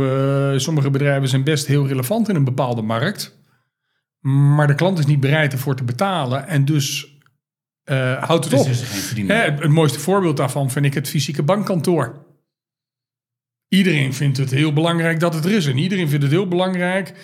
eh, 0.52 0.58
sommige 0.58 0.90
bedrijven 0.90 1.28
zijn 1.28 1.44
best 1.44 1.66
heel 1.66 1.86
relevant 1.86 2.28
in 2.28 2.36
een 2.36 2.44
bepaalde 2.44 2.82
markt. 2.82 3.38
Maar 4.20 4.66
de 4.66 4.74
klant 4.74 4.98
is 4.98 5.06
niet 5.06 5.20
bereid 5.20 5.52
ervoor 5.52 5.76
te 5.76 5.84
betalen. 5.84 6.46
En 6.46 6.64
dus 6.64 7.16
eh, 7.84 8.22
houdt 8.22 8.44
het 8.44 8.52
Dus 8.52 8.62
op. 8.62 8.68
is 8.68 8.80
er 8.80 8.86
geen 8.86 9.00
verdiening. 9.00 9.38
Hè, 9.38 9.44
het, 9.50 9.60
het 9.62 9.70
mooiste 9.70 10.00
voorbeeld 10.00 10.36
daarvan 10.36 10.70
vind 10.70 10.84
ik 10.84 10.94
het 10.94 11.08
fysieke 11.08 11.42
bankkantoor. 11.42 12.24
Iedereen 13.68 14.14
vindt 14.14 14.36
het 14.36 14.50
heel 14.50 14.72
belangrijk 14.72 15.20
dat 15.20 15.34
het 15.34 15.44
er 15.44 15.52
is. 15.52 15.66
En 15.66 15.78
iedereen 15.78 16.08
vindt 16.08 16.22
het 16.22 16.32
heel 16.32 16.48
belangrijk. 16.48 17.14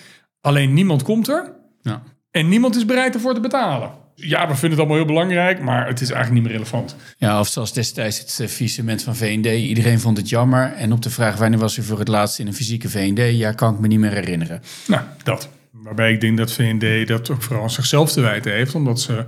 Alleen 0.41 0.73
niemand 0.73 1.03
komt 1.03 1.27
er. 1.27 1.53
Ja. 1.81 2.03
En 2.31 2.47
niemand 2.49 2.75
is 2.75 2.85
bereid 2.85 3.13
ervoor 3.13 3.33
te 3.33 3.39
betalen. 3.39 3.91
Ja, 4.21 4.47
we 4.47 4.55
vinden 4.55 4.69
het 4.69 4.79
allemaal 4.79 4.97
heel 4.97 5.05
belangrijk, 5.05 5.61
maar 5.61 5.87
het 5.87 6.01
is 6.01 6.11
eigenlijk 6.11 6.33
niet 6.33 6.43
meer 6.43 6.51
relevant. 6.51 6.95
Ja, 7.17 7.39
of 7.39 7.47
zoals 7.47 7.73
destijds 7.73 8.19
het 8.19 8.51
faillissement 8.51 9.03
van 9.03 9.15
V&D. 9.15 9.45
Iedereen 9.45 9.99
vond 9.99 10.17
het 10.17 10.29
jammer. 10.29 10.73
En 10.73 10.91
op 10.91 11.01
de 11.01 11.09
vraag 11.09 11.37
wanneer 11.37 11.59
was 11.59 11.77
u 11.77 11.83
voor 11.83 11.99
het 11.99 12.07
laatst 12.07 12.39
in 12.39 12.47
een 12.47 12.53
fysieke 12.53 12.89
V&D? 12.89 13.37
Ja, 13.37 13.51
kan 13.51 13.73
ik 13.73 13.79
me 13.79 13.87
niet 13.87 13.99
meer 13.99 14.11
herinneren. 14.11 14.61
Nou, 14.87 15.01
dat. 15.23 15.49
Waarbij 15.71 16.11
ik 16.11 16.21
denk 16.21 16.37
dat 16.37 16.53
VND 16.53 17.07
dat 17.07 17.29
ook 17.29 17.41
vooral 17.41 17.63
aan 17.63 17.71
zichzelf 17.71 18.11
te 18.11 18.21
wijten 18.21 18.51
heeft. 18.51 18.75
Omdat 18.75 19.01
ze 19.01 19.25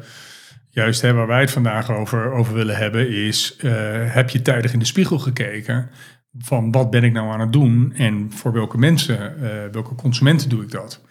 juist 0.69 1.01
hè, 1.01 1.13
waar 1.13 1.27
wij 1.27 1.41
het 1.41 1.51
vandaag 1.51 1.91
over, 1.91 2.31
over 2.31 2.53
willen 2.53 2.77
hebben, 2.77 3.09
is 3.09 3.55
eh, 3.55 3.71
heb 4.13 4.29
je 4.29 4.41
tijdig 4.41 4.73
in 4.73 4.79
de 4.79 4.85
spiegel 4.85 5.19
gekeken 5.19 5.89
van 6.37 6.71
wat 6.71 6.89
ben 6.89 7.03
ik 7.03 7.13
nou 7.13 7.31
aan 7.31 7.39
het 7.39 7.53
doen 7.53 7.93
en 7.93 8.31
voor 8.33 8.53
welke 8.53 8.77
mensen, 8.77 9.43
eh, 9.43 9.71
welke 9.71 9.95
consumenten 9.95 10.49
doe 10.49 10.63
ik 10.63 10.71
dat? 10.71 11.01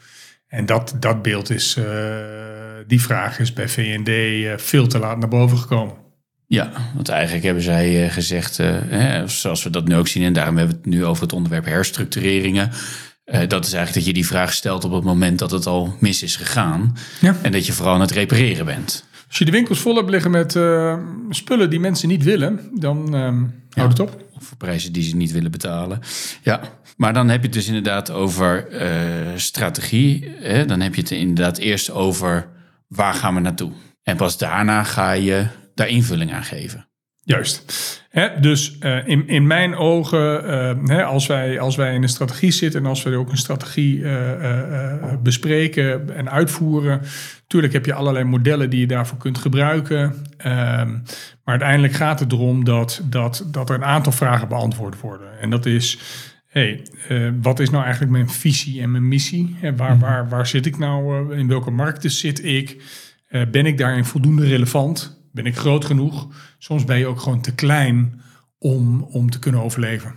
En 0.49 0.67
dat, 0.67 0.97
dat 1.01 1.23
beeld 1.23 1.51
is, 1.51 1.77
die 2.87 3.01
vraag 3.03 3.39
is 3.39 3.53
bij 3.53 3.69
VND 3.69 4.09
eh, 4.09 4.53
veel 4.57 4.87
te 4.87 4.99
laat 4.99 5.19
naar 5.19 5.29
boven 5.29 5.59
gekomen. 5.59 5.95
Ja, 6.47 6.71
want 6.95 7.09
eigenlijk 7.09 7.45
hebben 7.45 7.63
zij 7.63 8.05
eh, 8.05 8.13
gezegd, 8.13 8.59
eh, 8.59 8.75
hè, 8.87 9.29
zoals 9.29 9.63
we 9.63 9.71
dat 9.71 9.89
nu 9.89 9.97
ook 9.97 10.09
zien, 10.09 10.23
en 10.23 10.33
daarom 10.33 10.57
hebben 10.57 10.77
we 10.77 10.83
het 10.83 10.91
nu 10.95 11.05
over 11.05 11.23
het 11.23 11.33
onderwerp 11.33 11.65
herstructureringen. 11.65 12.71
eh, 13.25 13.49
dat 13.49 13.67
is 13.67 13.73
eigenlijk 13.73 13.95
dat 13.95 14.05
je 14.07 14.13
die 14.21 14.27
vraag 14.27 14.53
stelt 14.53 14.85
op 14.85 14.93
het 14.93 15.05
moment 15.05 15.39
dat 15.39 15.51
het 15.51 15.67
al 15.67 15.95
mis 16.01 16.23
is 16.23 16.37
gegaan. 16.37 16.97
Ja. 17.21 17.37
En 17.43 17.53
dat 17.53 17.67
je 17.67 17.73
vooral 17.73 17.95
aan 17.95 18.01
het 18.01 18.11
repareren 18.11 18.65
bent. 18.65 19.05
Als 19.29 19.39
je 19.39 19.45
de 19.45 19.51
winkels 19.51 19.79
vol 19.81 19.97
hebt 19.97 20.11
liggen 20.11 20.31
met 20.31 20.57
eh, 20.57 20.99
spullen 21.31 21.71
die 21.71 21.81
mensen 21.81 22.09
niet 22.09 22.23
willen, 22.25 22.61
dan 22.75 23.15
ehm 23.15 23.43
houd 23.71 23.91
het 23.91 24.01
op. 24.01 24.25
Of 24.37 24.45
voor 24.45 24.57
prijzen 24.57 24.93
die 24.93 25.03
ze 25.03 25.17
niet 25.17 25.33
willen 25.33 25.51
betalen. 25.51 26.01
Ja, 26.43 26.61
maar 26.97 27.13
dan 27.13 27.29
heb 27.29 27.41
je 27.41 27.47
het 27.47 27.53
dus 27.57 27.67
inderdaad 27.67 28.11
over 28.11 28.69
eh, 28.69 28.89
strategie. 29.37 30.31
Hè? 30.41 30.65
Dan 30.65 30.81
heb 30.81 30.95
je 30.95 31.01
het 31.01 31.11
inderdaad 31.11 31.59
eerst 31.59 31.91
over 31.91 32.49
waar 32.91 33.15
gaan 33.15 33.35
we 33.35 33.41
naartoe. 33.41 33.73
En 34.03 34.17
pas 34.17 34.39
daarna 34.39 34.83
ga 34.85 35.13
je 35.13 35.47
daar 35.75 35.89
invulling 35.89 36.33
aan 36.33 36.45
geven. 36.45 36.89
Juist. 37.23 37.73
Dus 38.41 38.79
eh, 38.79 39.09
in, 39.09 39.29
in 39.29 39.47
mijn 39.47 39.77
ogen, 39.77 40.45
eh, 40.89 41.09
als, 41.09 41.27
wij, 41.27 41.61
als 41.61 41.77
wij 41.77 41.95
in 41.95 42.03
een 42.03 42.09
strategie 42.09 42.51
zitten 42.51 42.81
en 42.81 42.87
als 42.87 43.03
we 43.03 43.17
ook 43.17 43.31
een 43.31 43.37
strategie 43.37 44.05
eh, 44.05 45.15
bespreken 45.23 46.17
en 46.17 46.31
uitvoeren, 46.31 47.01
tuurlijk 47.47 47.73
heb 47.73 47.87
je 47.87 47.95
allerlei 47.95 48.25
modellen 48.25 48.71
die 48.71 48.81
je 48.81 48.87
daarvoor 48.87 49.19
kunt 49.19 49.39
gebruiken. 49.39 50.25
Ehm, 50.37 50.91
maar 51.45 51.55
uiteindelijk 51.59 51.93
gaat 51.93 52.21
het 52.21 52.33
erom 52.33 52.65
dat, 52.65 53.03
dat, 53.05 53.47
dat 53.47 53.69
er 53.69 53.75
een 53.75 53.85
aantal 53.85 54.13
vragen 54.13 54.49
beantwoord 54.49 55.01
worden. 55.01 55.41
En 55.41 55.51
dat 55.51 55.67
is, 55.67 55.99
hey, 56.51 56.87
eh, 57.09 57.31
wat 57.43 57.61
is 57.61 57.71
nou 57.71 57.83
eigenlijk 57.83 58.13
mijn 58.13 58.31
visie 58.31 58.83
en 58.83 58.91
mijn 58.91 59.09
missie? 59.09 59.57
Hè, 59.59 59.77
waar, 59.77 59.99
waar, 59.99 60.29
waar 60.29 60.47
zit 60.47 60.67
ik 60.67 60.79
nou? 60.79 61.31
eh, 61.33 61.39
in 61.39 61.49
welke 61.49 61.71
markten 61.71 62.11
zit 62.11 62.45
ik? 62.45 62.83
Eh, 63.29 63.43
ben 63.51 63.67
ik 63.67 63.79
daarin 63.79 64.05
voldoende 64.05 64.47
relevant? 64.47 65.23
Ben 65.33 65.47
ik 65.47 65.57
groot 65.57 65.85
genoeg? 65.85 66.29
Soms 66.59 66.85
ben 66.85 66.99
je 66.99 67.07
ook 67.07 67.21
gewoon 67.21 67.41
te 67.41 67.55
klein 67.55 68.21
om, 68.59 69.03
om 69.03 69.31
te 69.31 69.39
kunnen 69.39 69.63
overleven. 69.63 70.15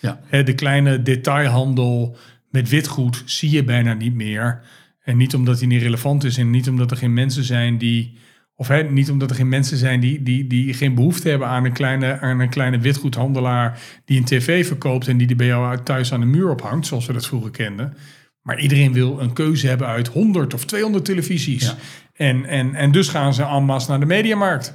Ja. 0.00 0.20
Hè, 0.24 0.42
de 0.42 0.54
kleine 0.54 1.02
detailhandel 1.02 2.16
met 2.50 2.68
witgoed 2.68 3.22
zie 3.24 3.50
je 3.50 3.64
bijna 3.64 3.94
niet 3.94 4.14
meer. 4.14 4.62
En 5.02 5.16
niet 5.16 5.34
omdat 5.34 5.58
die 5.58 5.68
niet 5.68 5.82
relevant 5.82 6.24
is 6.24 6.38
en 6.38 6.50
niet 6.50 6.68
omdat 6.68 6.90
er 6.90 6.96
geen 6.96 7.14
mensen 7.14 7.44
zijn 7.44 7.78
die. 7.78 8.18
Of 8.54 8.68
hè, 8.68 8.82
niet 8.82 9.10
omdat 9.10 9.30
er 9.30 9.36
geen 9.36 9.48
mensen 9.48 9.76
zijn 9.76 10.00
die, 10.00 10.22
die, 10.22 10.46
die 10.46 10.74
geen 10.74 10.94
behoefte 10.94 11.28
hebben 11.28 11.48
aan 11.48 11.64
een, 11.64 11.72
kleine, 11.72 12.20
aan 12.20 12.40
een 12.40 12.50
kleine 12.50 12.78
witgoedhandelaar 12.78 13.78
die 14.04 14.18
een 14.18 14.24
tv 14.24 14.66
verkoopt 14.66 15.08
en 15.08 15.16
die 15.16 15.26
die 15.26 15.36
bij 15.36 15.46
jou 15.46 15.82
thuis 15.82 16.12
aan 16.12 16.20
de 16.20 16.26
muur 16.26 16.50
ophangt, 16.50 16.86
zoals 16.86 17.06
we 17.06 17.12
dat 17.12 17.26
vroeger 17.26 17.50
kenden. 17.50 17.96
Maar 18.42 18.60
iedereen 18.60 18.92
wil 18.92 19.20
een 19.20 19.32
keuze 19.32 19.68
hebben 19.68 19.86
uit 19.86 20.08
100 20.08 20.54
of 20.54 20.64
200 20.64 21.04
televisies. 21.04 21.62
Ja. 21.62 21.76
En, 22.12 22.44
en, 22.44 22.74
en 22.74 22.92
dus 22.92 23.08
gaan 23.08 23.34
ze 23.34 23.42
en 23.42 23.64
masse 23.64 23.90
naar 23.90 24.00
de 24.00 24.06
mediamarkt. 24.06 24.74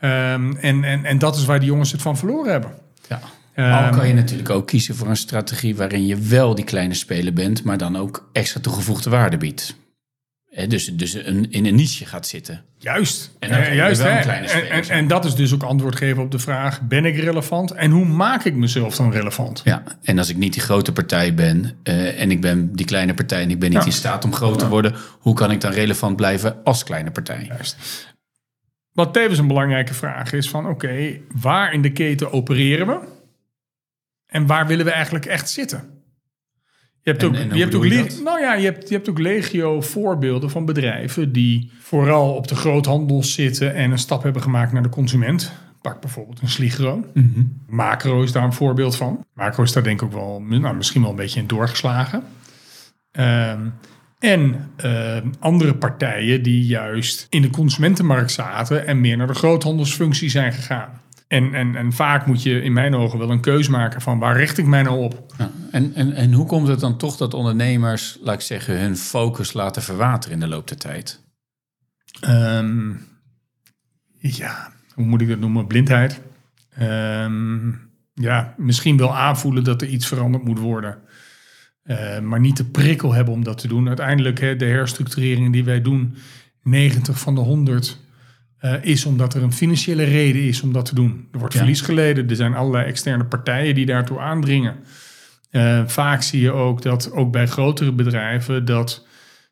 Ehm, 0.00 0.56
en, 0.56 0.84
en, 0.84 1.04
en 1.04 1.18
dat 1.18 1.36
is 1.36 1.44
waar 1.44 1.58
die 1.58 1.68
jongens 1.68 1.92
het 1.92 2.02
van 2.02 2.16
verloren 2.16 2.52
hebben. 2.52 2.72
Ja. 3.08 3.20
Ehm, 3.54 3.96
kan 3.96 4.08
je 4.08 4.14
natuurlijk 4.14 4.50
ook 4.50 4.66
kiezen 4.66 4.94
voor 4.94 5.08
een 5.08 5.16
strategie 5.16 5.76
waarin 5.76 6.06
je 6.06 6.16
wel 6.16 6.54
die 6.54 6.64
kleine 6.64 6.94
speler 6.94 7.32
bent, 7.32 7.64
maar 7.64 7.78
dan 7.78 7.96
ook 7.96 8.28
extra 8.32 8.60
toegevoegde 8.60 9.10
waarde 9.10 9.36
biedt. 9.36 9.76
Dus, 10.68 10.84
dus 10.84 11.14
een, 11.14 11.50
in 11.50 11.66
een 11.66 11.74
niche 11.74 12.06
gaat 12.06 12.26
zitten. 12.26 12.64
Juist. 12.78 13.36
En 13.38 13.48
dan 13.48 13.60
kan 13.60 13.70
je 13.70 13.76
juist 13.76 14.00
wel 14.02 14.10
een 14.10 14.16
hè. 14.16 14.22
kleine 14.22 14.46
en, 14.46 14.50
speler 14.50 14.70
en, 14.70 14.84
zijn. 14.84 14.98
en 14.98 15.08
dat 15.08 15.24
is 15.24 15.34
dus 15.34 15.54
ook 15.54 15.62
antwoord 15.62 15.96
geven 15.96 16.22
op 16.22 16.30
de 16.30 16.38
vraag: 16.38 16.80
ben 16.80 17.04
ik 17.04 17.16
relevant? 17.16 17.70
En 17.70 17.90
hoe 17.90 18.04
maak 18.04 18.44
ik 18.44 18.54
mezelf 18.54 18.96
dan 18.96 19.12
relevant? 19.12 19.60
Ja, 19.64 19.82
en 20.02 20.18
als 20.18 20.28
ik 20.28 20.36
niet 20.36 20.52
die 20.52 20.62
grote 20.62 20.92
partij 20.92 21.34
ben 21.34 21.76
eh, 21.82 22.20
en 22.20 22.30
ik 22.30 22.40
ben 22.40 22.76
die 22.76 22.86
kleine 22.86 23.14
partij 23.14 23.42
en 23.42 23.50
ik 23.50 23.58
ben 23.58 23.70
niet 23.70 23.78
Ja. 23.78 23.84
in 23.86 23.92
staat 23.92 24.24
om 24.24 24.34
groot 24.34 24.58
te 24.58 24.68
worden, 24.68 24.94
hoe 25.18 25.34
kan 25.34 25.50
ik 25.50 25.60
dan 25.60 25.72
relevant 25.72 26.16
blijven 26.16 26.64
als 26.64 26.84
kleine 26.84 27.10
partij? 27.10 27.44
Juist. 27.48 27.76
Wat 28.92 29.12
tevens 29.12 29.38
een 29.38 29.46
belangrijke 29.46 29.94
vraag 29.94 30.32
is: 30.32 30.48
van 30.48 30.66
oké, 30.66 31.18
waar 31.40 31.72
in 31.72 31.82
de 31.82 31.92
keten 31.92 32.32
opereren 32.32 32.86
we? 32.86 32.98
En 34.26 34.46
waar 34.46 34.66
willen 34.66 34.84
we 34.84 34.90
eigenlijk 34.90 35.26
echt 35.26 35.50
zitten? 35.50 35.99
Je 37.02 37.10
hebt 37.10 37.22
En- 37.22 37.28
ook, 37.28 37.34
en 37.34 37.56
je 37.56 37.62
hebt 37.62 37.74
ook, 37.74 37.84
je 37.84 38.20
nou 38.24 38.40
ja, 38.40 38.54
je 38.54 38.64
hebt, 38.64 38.88
je 38.88 38.94
hebt 38.94 39.08
ook 39.08 39.18
legio 39.18 39.80
voorbeelden 39.80 40.50
van 40.50 40.64
bedrijven 40.64 41.32
die 41.32 41.70
vooral 41.80 42.34
op 42.34 42.48
de 42.48 42.54
groothandel 42.54 43.22
zitten 43.22 43.74
en 43.74 43.90
een 43.90 43.98
stap 43.98 44.22
hebben 44.22 44.42
gemaakt 44.42 44.72
naar 44.72 44.82
de 44.82 44.88
consument. 44.88 45.52
Pak 45.80 46.00
bijvoorbeeld 46.00 46.40
een 46.40 46.48
Sligro. 46.48 47.04
Mhm. 47.14 47.42
Macro 47.66 48.22
is 48.22 48.32
daar 48.32 48.44
een 48.44 48.52
voorbeeld 48.52 48.96
van. 48.96 49.24
Macro 49.34 49.62
is 49.62 49.72
daar 49.72 49.82
denk 49.82 50.00
ik 50.00 50.06
ook 50.06 50.12
wel, 50.12 50.42
nou, 50.48 50.76
misschien 50.76 51.00
wel 51.00 51.10
een 51.10 51.16
beetje 51.16 51.40
in 51.40 51.46
doorgeslagen. 51.46 52.22
Ehm, 53.12 53.60
en 54.18 54.70
ehm, 54.76 55.26
andere 55.38 55.74
partijen 55.74 56.42
die 56.42 56.66
juist 56.66 57.26
in 57.30 57.42
de 57.42 57.50
consumentenmarkt 57.50 58.30
zaten 58.30 58.86
en 58.86 59.00
meer 59.00 59.16
naar 59.16 59.26
de 59.26 59.34
groothandelsfunctie 59.34 60.28
zijn 60.30 60.52
gegaan. 60.52 61.00
En, 61.30 61.54
en, 61.54 61.76
en 61.76 61.92
vaak 61.92 62.26
moet 62.26 62.42
je 62.42 62.62
in 62.62 62.72
mijn 62.72 62.94
ogen 62.94 63.18
wel 63.18 63.30
een 63.30 63.40
keus 63.40 63.68
maken 63.68 64.00
van 64.00 64.18
waar 64.18 64.36
richt 64.36 64.58
ik 64.58 64.66
mij 64.66 64.82
nou 64.82 64.98
op? 64.98 65.34
Ja, 65.38 65.50
en, 65.70 65.94
en, 65.94 66.12
en 66.12 66.32
hoe 66.32 66.46
komt 66.46 66.68
het 66.68 66.80
dan 66.80 66.96
toch 66.96 67.16
dat 67.16 67.34
ondernemers, 67.34 68.18
laat 68.22 68.34
ik 68.34 68.40
zeggen, 68.40 68.80
hun 68.80 68.96
focus 68.96 69.52
laten 69.52 69.82
verwateren 69.82 70.34
in 70.34 70.40
de 70.40 70.48
loop 70.48 70.68
der 70.68 70.76
tijd? 70.76 71.20
Ehm, 72.20 72.92
ja, 74.18 74.72
hoe 74.94 75.04
moet 75.04 75.20
ik 75.20 75.28
dat 75.28 75.38
noemen? 75.38 75.66
Blindheid. 75.66 76.20
Ehm, 76.70 77.70
ja, 78.14 78.54
misschien 78.56 78.96
wel 78.96 79.16
aanvoelen 79.16 79.64
dat 79.64 79.82
er 79.82 79.88
iets 79.88 80.06
veranderd 80.06 80.44
moet 80.44 80.58
worden. 80.58 80.98
Eh, 81.82 82.20
maar 82.20 82.40
niet 82.40 82.56
de 82.56 82.64
prikkel 82.64 83.12
hebben 83.12 83.34
om 83.34 83.44
dat 83.44 83.58
te 83.58 83.68
doen. 83.68 83.88
Uiteindelijk, 83.88 84.40
hè, 84.40 84.56
de 84.56 84.64
herstructurering 84.64 85.52
die 85.52 85.64
wij 85.64 85.82
doen, 85.82 86.16
90 86.62 87.18
van 87.18 87.34
de 87.34 87.40
100, 87.40 87.98
eh, 88.60 88.74
is 88.80 89.04
omdat 89.04 89.34
er 89.34 89.42
een 89.42 89.52
financiële 89.52 90.04
reden 90.04 90.42
is 90.42 90.62
om 90.62 90.72
dat 90.72 90.84
te 90.84 90.94
doen. 90.94 91.28
Er 91.32 91.38
wordt 91.38 91.54
Ja. 91.54 91.60
verlies 91.60 91.80
geleden. 91.80 92.28
Er 92.28 92.36
zijn 92.36 92.54
allerlei 92.54 92.86
externe 92.86 93.24
partijen 93.24 93.74
die 93.74 93.86
daartoe 93.86 94.18
aandringen. 94.18 94.76
Eh, 95.50 95.82
vaak 95.86 96.22
zie 96.22 96.40
je 96.40 96.52
ook 96.52 96.82
dat, 96.82 97.12
ook 97.12 97.32
bij 97.32 97.46
grotere 97.46 97.92
bedrijven, 97.92 98.64
dat 98.64 99.06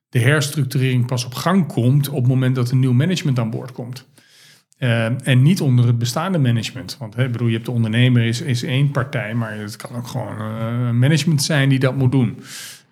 de 0.08 0.18
herstructurering 0.18 1.06
pas 1.06 1.24
op 1.24 1.34
gang 1.34 1.66
komt 1.66 2.08
op 2.08 2.16
het 2.16 2.26
moment 2.26 2.54
dat 2.54 2.70
een 2.70 2.78
nieuw 2.78 2.92
management 2.92 3.38
aan 3.38 3.50
boord 3.50 3.72
komt. 3.72 4.06
Eh, 4.78 5.28
en 5.28 5.42
niet 5.42 5.60
onder 5.60 5.86
het 5.86 5.98
bestaande 5.98 6.38
management. 6.38 6.96
Want 6.98 7.14
hè, 7.14 7.28
bedoel, 7.28 7.46
je 7.46 7.52
hebt 7.54 7.66
de 7.66 7.72
ondernemer 7.72 8.22
is, 8.22 8.40
is 8.40 8.62
één 8.62 8.90
partij, 8.90 9.34
maar 9.34 9.58
het 9.58 9.76
kan 9.76 9.96
ook 9.96 10.06
gewoon 10.06 10.38
eh, 10.38 10.90
management 10.90 11.42
zijn 11.42 11.68
die 11.68 11.78
dat 11.78 11.96
moet 11.96 12.12
doen. 12.12 12.38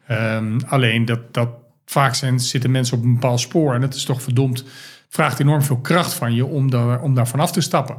Ehm, 0.06 0.58
alleen 0.66 1.04
dat, 1.04 1.34
dat 1.34 1.48
vaak 1.84 2.14
zijn, 2.14 2.40
zitten 2.40 2.70
mensen 2.70 2.96
op 2.98 3.04
een 3.04 3.12
bepaald 3.12 3.40
spoor 3.40 3.74
en 3.74 3.80
dat 3.80 3.94
is 3.94 4.04
toch 4.04 4.22
verdomd, 4.22 4.64
vraagt 5.08 5.40
enorm 5.40 5.62
veel 5.62 5.78
kracht 5.78 6.14
van 6.14 6.34
je 6.34 6.44
om, 6.44 6.70
daar, 6.70 7.00
om 7.00 7.14
daar 7.14 7.28
vanaf 7.28 7.52
te 7.52 7.60
stappen. 7.60 7.96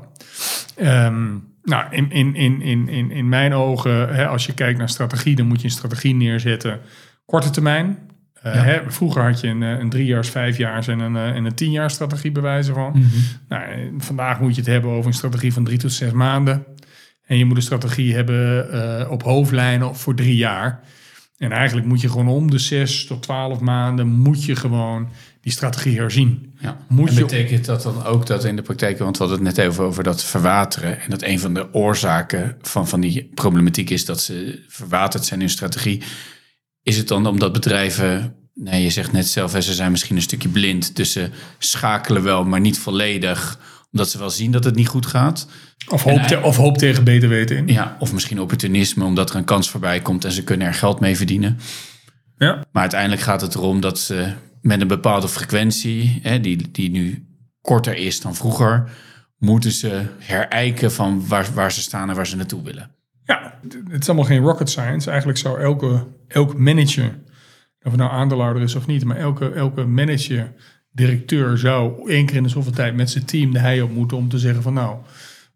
Ehm, 0.75 1.27
nou, 1.63 1.85
in, 1.89 2.11
in, 2.11 2.35
in, 2.35 2.61
in, 2.61 2.89
in, 2.89 3.11
in 3.11 3.29
mijn 3.29 3.53
ogen, 3.53 4.15
hè, 4.15 4.27
als 4.27 4.45
je 4.45 4.53
kijkt 4.53 4.77
naar 4.79 4.89
strategie, 4.89 5.35
dan 5.35 5.47
moet 5.47 5.59
je 5.59 5.65
een 5.65 5.71
strategie 5.71 6.15
neerzetten. 6.15 6.79
Korte 7.25 7.49
termijn. 7.49 7.97
Eh, 8.41 8.53
Ja. 8.53 8.61
hè, 8.61 8.79
vroeger 8.87 9.23
had 9.23 9.39
je 9.39 9.47
een, 9.47 9.63
eh, 9.63 9.79
een 9.79 9.89
driejaars, 9.89 10.29
vijfjaars 10.29 10.87
en 10.87 10.99
een, 10.99 11.15
eh, 11.15 11.35
en 11.35 11.45
een 11.45 11.55
tienjaars 11.55 11.93
strategie 11.93 12.31
bij 12.31 12.41
wijze 12.41 12.73
van. 12.73 12.91
Mhm. 12.91 13.05
Nou, 13.47 13.93
vandaag 13.97 14.39
moet 14.39 14.55
je 14.55 14.61
het 14.61 14.69
hebben 14.69 14.91
over 14.91 15.07
een 15.07 15.13
strategie 15.13 15.53
van 15.53 15.63
drie 15.63 15.77
tot 15.77 15.91
zes 15.91 16.11
maanden. 16.11 16.65
En 17.25 17.37
je 17.37 17.45
moet 17.45 17.55
een 17.57 17.61
strategie 17.61 18.15
hebben 18.15 19.09
op 19.09 19.23
hoofdlijnen 19.23 19.95
voor 19.95 20.15
drie 20.15 20.35
jaar. 20.35 20.79
En 21.37 21.51
eigenlijk 21.51 21.87
moet 21.87 22.01
je 22.01 22.09
gewoon 22.09 22.27
om 22.27 22.51
de 22.51 22.57
zes 22.59 23.05
tot 23.05 23.21
twaalf 23.21 23.59
maanden 23.59 24.07
moet 24.07 24.43
je 24.45 24.55
gewoon 24.55 25.09
die 25.47 25.55
strategie 25.55 25.97
herzien. 25.97 26.53
Ja. 26.59 26.77
Moet 26.87 27.09
en 27.09 27.15
je- 27.15 27.21
betekent 27.21 27.65
dat 27.65 27.81
dan 27.83 28.03
ook 28.05 28.25
dat 28.25 28.43
in 28.43 28.55
de 28.55 28.61
praktijk, 28.61 28.97
want 28.99 29.17
we 29.17 29.23
hadden 29.23 29.45
het 29.45 29.55
net 29.55 29.65
even 29.65 29.83
over 29.83 30.03
dat 30.03 30.23
verwateren, 30.23 31.01
en 31.01 31.09
dat 31.09 31.21
een 31.23 31.39
van 31.39 31.53
de 31.53 31.73
oorzaken 31.73 32.57
van, 32.61 32.87
van 32.87 32.99
die 33.01 33.31
problematiek 33.33 33.89
is 33.89 34.05
dat 34.05 34.21
ze 34.21 34.63
verwaterd 34.67 35.25
zijn 35.25 35.41
in 35.41 35.49
strategie. 35.49 36.01
Is 36.83 36.97
het 36.97 37.07
dan 37.07 37.25
omdat 37.27 37.53
bedrijven, 37.53 38.35
nee, 38.53 38.83
je 38.83 38.89
zegt 38.89 39.11
net 39.11 39.27
zelf, 39.27 39.51
ze 39.51 39.73
zijn 39.73 39.91
misschien 39.91 40.15
een 40.15 40.21
stukje 40.21 40.49
blind, 40.49 40.95
dus 40.95 41.11
ze 41.11 41.29
schakelen 41.59 42.23
wel, 42.23 42.43
maar 42.45 42.59
niet 42.61 42.79
volledig, 42.79 43.59
omdat 43.91 44.09
ze 44.09 44.17
wel 44.17 44.29
zien 44.29 44.51
dat 44.51 44.63
het 44.63 44.75
niet 44.75 44.87
goed 44.87 45.05
gaat. 45.05 45.47
Of 45.89 46.03
hoop, 46.03 46.21
te- 46.21 46.41
of 46.41 46.57
hoop 46.57 46.77
tegen 46.77 47.03
beter 47.03 47.29
weten 47.29 47.57
in. 47.57 47.67
Ja, 47.67 47.95
of 47.99 48.13
misschien 48.13 48.41
opportunisme, 48.41 49.03
omdat 49.03 49.29
er 49.29 49.35
een 49.35 49.43
kans 49.43 49.69
voorbij 49.69 50.01
komt 50.01 50.25
en 50.25 50.31
ze 50.31 50.43
kunnen 50.43 50.67
er 50.67 50.73
geld 50.73 50.99
mee 50.99 51.17
verdienen. 51.17 51.59
Ja. 52.37 52.65
Maar 52.71 52.81
uiteindelijk 52.81 53.21
gaat 53.21 53.41
het 53.41 53.55
erom 53.55 53.81
dat 53.81 53.99
ze 53.99 54.33
met 54.61 54.81
een 54.81 54.87
bepaalde 54.87 55.27
frequentie, 55.27 56.19
hè, 56.23 56.39
die, 56.39 56.71
die 56.71 56.89
nu 56.89 57.27
korter 57.61 57.95
is 57.95 58.21
dan 58.21 58.35
vroeger, 58.35 58.91
moeten 59.37 59.71
ze 59.71 60.05
herijken 60.19 60.91
van 60.91 61.27
waar, 61.27 61.47
waar 61.53 61.71
ze 61.71 61.81
staan 61.81 62.09
en 62.09 62.15
waar 62.15 62.27
ze 62.27 62.35
naartoe 62.35 62.63
willen. 62.63 62.91
Ja, 63.23 63.59
het 63.89 64.01
is 64.01 64.07
allemaal 64.07 64.25
geen 64.25 64.41
rocket 64.41 64.69
science. 64.69 65.09
Eigenlijk 65.09 65.39
zou 65.39 65.59
elke, 65.59 66.07
elk 66.27 66.57
manager, 66.57 67.19
of 67.81 67.91
het 67.91 67.95
nou 67.95 68.11
aandeelhouder 68.11 68.63
is 68.63 68.75
of 68.75 68.87
niet, 68.87 69.05
maar 69.05 69.17
elke, 69.17 69.51
elke 69.51 69.85
manager, 69.85 70.53
directeur 70.91 71.57
zou 71.57 72.09
één 72.11 72.25
keer 72.25 72.35
in 72.35 72.43
de 72.43 72.49
zoveel 72.49 72.71
tijd 72.71 72.95
met 72.95 73.09
zijn 73.09 73.25
team 73.25 73.51
de 73.51 73.59
hei 73.59 73.81
op 73.81 73.91
moeten 73.91 74.17
om 74.17 74.29
te 74.29 74.39
zeggen 74.39 74.63
van 74.63 74.73
nou, 74.73 74.97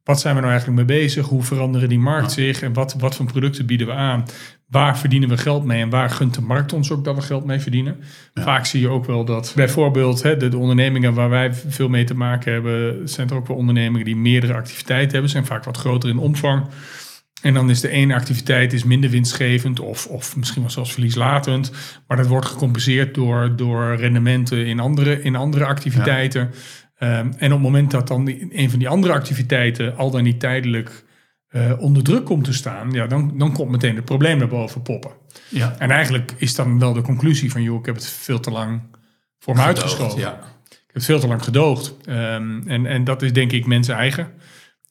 wat 0.03 0.19
zijn 0.19 0.35
we 0.35 0.41
nou 0.41 0.51
eigenlijk 0.51 0.87
mee 0.87 0.97
bezig? 0.99 1.25
Hoe 1.27 1.43
veranderen 1.43 1.89
die 1.89 1.99
markt 1.99 2.31
zich? 2.31 2.61
En 2.61 2.73
wat, 2.73 2.93
wat 2.93 3.15
voor 3.15 3.25
producten 3.25 3.65
bieden 3.65 3.87
we 3.87 3.93
aan? 3.93 4.25
Waar 4.71 4.97
verdienen 4.97 5.29
we 5.29 5.37
geld 5.37 5.65
mee? 5.65 5.81
En 5.81 5.89
waar 5.89 6.09
gunt 6.09 6.33
de 6.33 6.41
markt 6.41 6.73
ons 6.73 6.91
ook 6.91 7.03
dat 7.03 7.15
we 7.15 7.21
geld 7.21 7.45
mee 7.45 7.59
verdienen? 7.59 7.99
Vaak 8.33 8.65
zie 8.65 8.79
je 8.79 8.87
ook 8.87 9.05
wel 9.05 9.25
dat 9.25 9.53
bijvoorbeeld 9.55 10.23
hè, 10.23 10.37
de, 10.37 10.49
de 10.49 10.57
ondernemingen 10.57 11.13
waar 11.13 11.29
wij 11.29 11.53
veel 11.53 11.89
mee 11.89 12.03
te 12.03 12.15
maken 12.15 12.53
hebben, 12.53 13.09
zijn 13.09 13.29
er 13.29 13.35
ook 13.35 13.47
wel 13.47 13.57
ondernemingen 13.57 14.05
die 14.05 14.15
meerdere 14.15 14.53
activiteiten 14.53 15.11
hebben, 15.11 15.29
zijn 15.29 15.45
vaak 15.45 15.63
wat 15.63 15.77
groter 15.77 16.09
in 16.09 16.17
omvang. 16.17 16.65
En 17.41 17.53
dan 17.53 17.69
is 17.69 17.81
de 17.81 17.89
ene 17.89 18.13
activiteit 18.13 18.73
is 18.73 18.83
minder 18.83 19.09
winstgevend 19.09 19.79
of, 19.79 20.07
of 20.07 20.35
misschien 20.35 20.61
wel 20.61 20.71
zelfs 20.71 20.93
verlieslatend. 20.93 21.71
Maar 22.07 22.17
dat 22.17 22.27
wordt 22.27 22.45
gecompenseerd 22.45 23.15
door, 23.15 23.55
door 23.55 23.95
rendementen 23.95 24.65
in 24.65 24.79
andere, 24.79 25.21
in 25.21 25.35
andere 25.35 25.65
activiteiten. 25.65 26.51
Ehm, 26.97 27.31
en 27.37 27.45
op 27.45 27.51
het 27.51 27.61
moment 27.61 27.91
dat 27.91 28.07
dan 28.07 28.25
die, 28.25 28.47
een 28.49 28.69
van 28.69 28.79
die 28.79 28.89
andere 28.89 29.13
activiteiten 29.13 29.97
al 29.97 30.11
dan 30.11 30.23
niet 30.23 30.39
tijdelijk 30.39 31.03
eh, 31.51 31.71
onder 31.79 32.03
druk 32.03 32.25
komt 32.25 32.43
te 32.43 32.53
staan, 32.53 32.91
ja, 32.91 33.07
dan, 33.07 33.37
dan 33.37 33.53
komt 33.53 33.71
meteen 33.71 33.95
het 33.95 34.05
probleem 34.05 34.37
naar 34.37 34.47
boven 34.47 34.81
poppen. 34.81 35.11
Ja. 35.49 35.75
En 35.77 35.91
eigenlijk 35.91 36.33
is 36.37 36.55
dan 36.55 36.79
wel 36.79 36.93
de 36.93 37.01
conclusie 37.01 37.51
van, 37.51 37.63
joh, 37.63 37.79
ik 37.79 37.85
heb 37.85 37.95
het 37.95 38.07
veel 38.07 38.39
te 38.39 38.51
lang 38.51 38.81
voor 39.39 39.55
me 39.55 39.61
uitgeschoven. 39.61 40.19
Ja. 40.19 40.33
Ik 40.69 40.77
heb 40.87 40.93
het 40.93 41.05
veel 41.05 41.19
te 41.19 41.27
lang 41.27 41.43
gedoogd. 41.43 41.95
Ehm, 42.05 42.67
en, 42.67 42.85
en 42.85 43.03
dat 43.03 43.21
is 43.21 43.33
denk 43.33 43.51
ik 43.51 43.65
mensen 43.65 43.95
eigen 43.95 44.31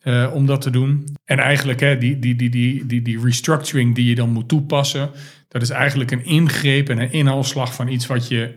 eh, 0.00 0.30
om 0.32 0.46
dat 0.46 0.60
te 0.60 0.70
doen. 0.70 1.16
En 1.24 1.38
eigenlijk 1.38 1.80
hè, 1.80 1.98
die, 1.98 2.18
die, 2.18 2.36
die, 2.36 2.50
die, 2.50 2.86
die, 2.86 3.02
die 3.02 3.20
restructuring 3.20 3.94
die 3.94 4.08
je 4.08 4.14
dan 4.14 4.30
moet 4.30 4.48
toepassen, 4.48 5.10
dat 5.48 5.62
is 5.62 5.70
eigenlijk 5.70 6.10
een 6.10 6.24
ingreep 6.24 6.88
en 6.88 6.98
een 6.98 7.12
inhaalslag 7.12 7.74
van 7.74 7.88
iets 7.88 8.06
wat 8.06 8.28
je 8.28 8.54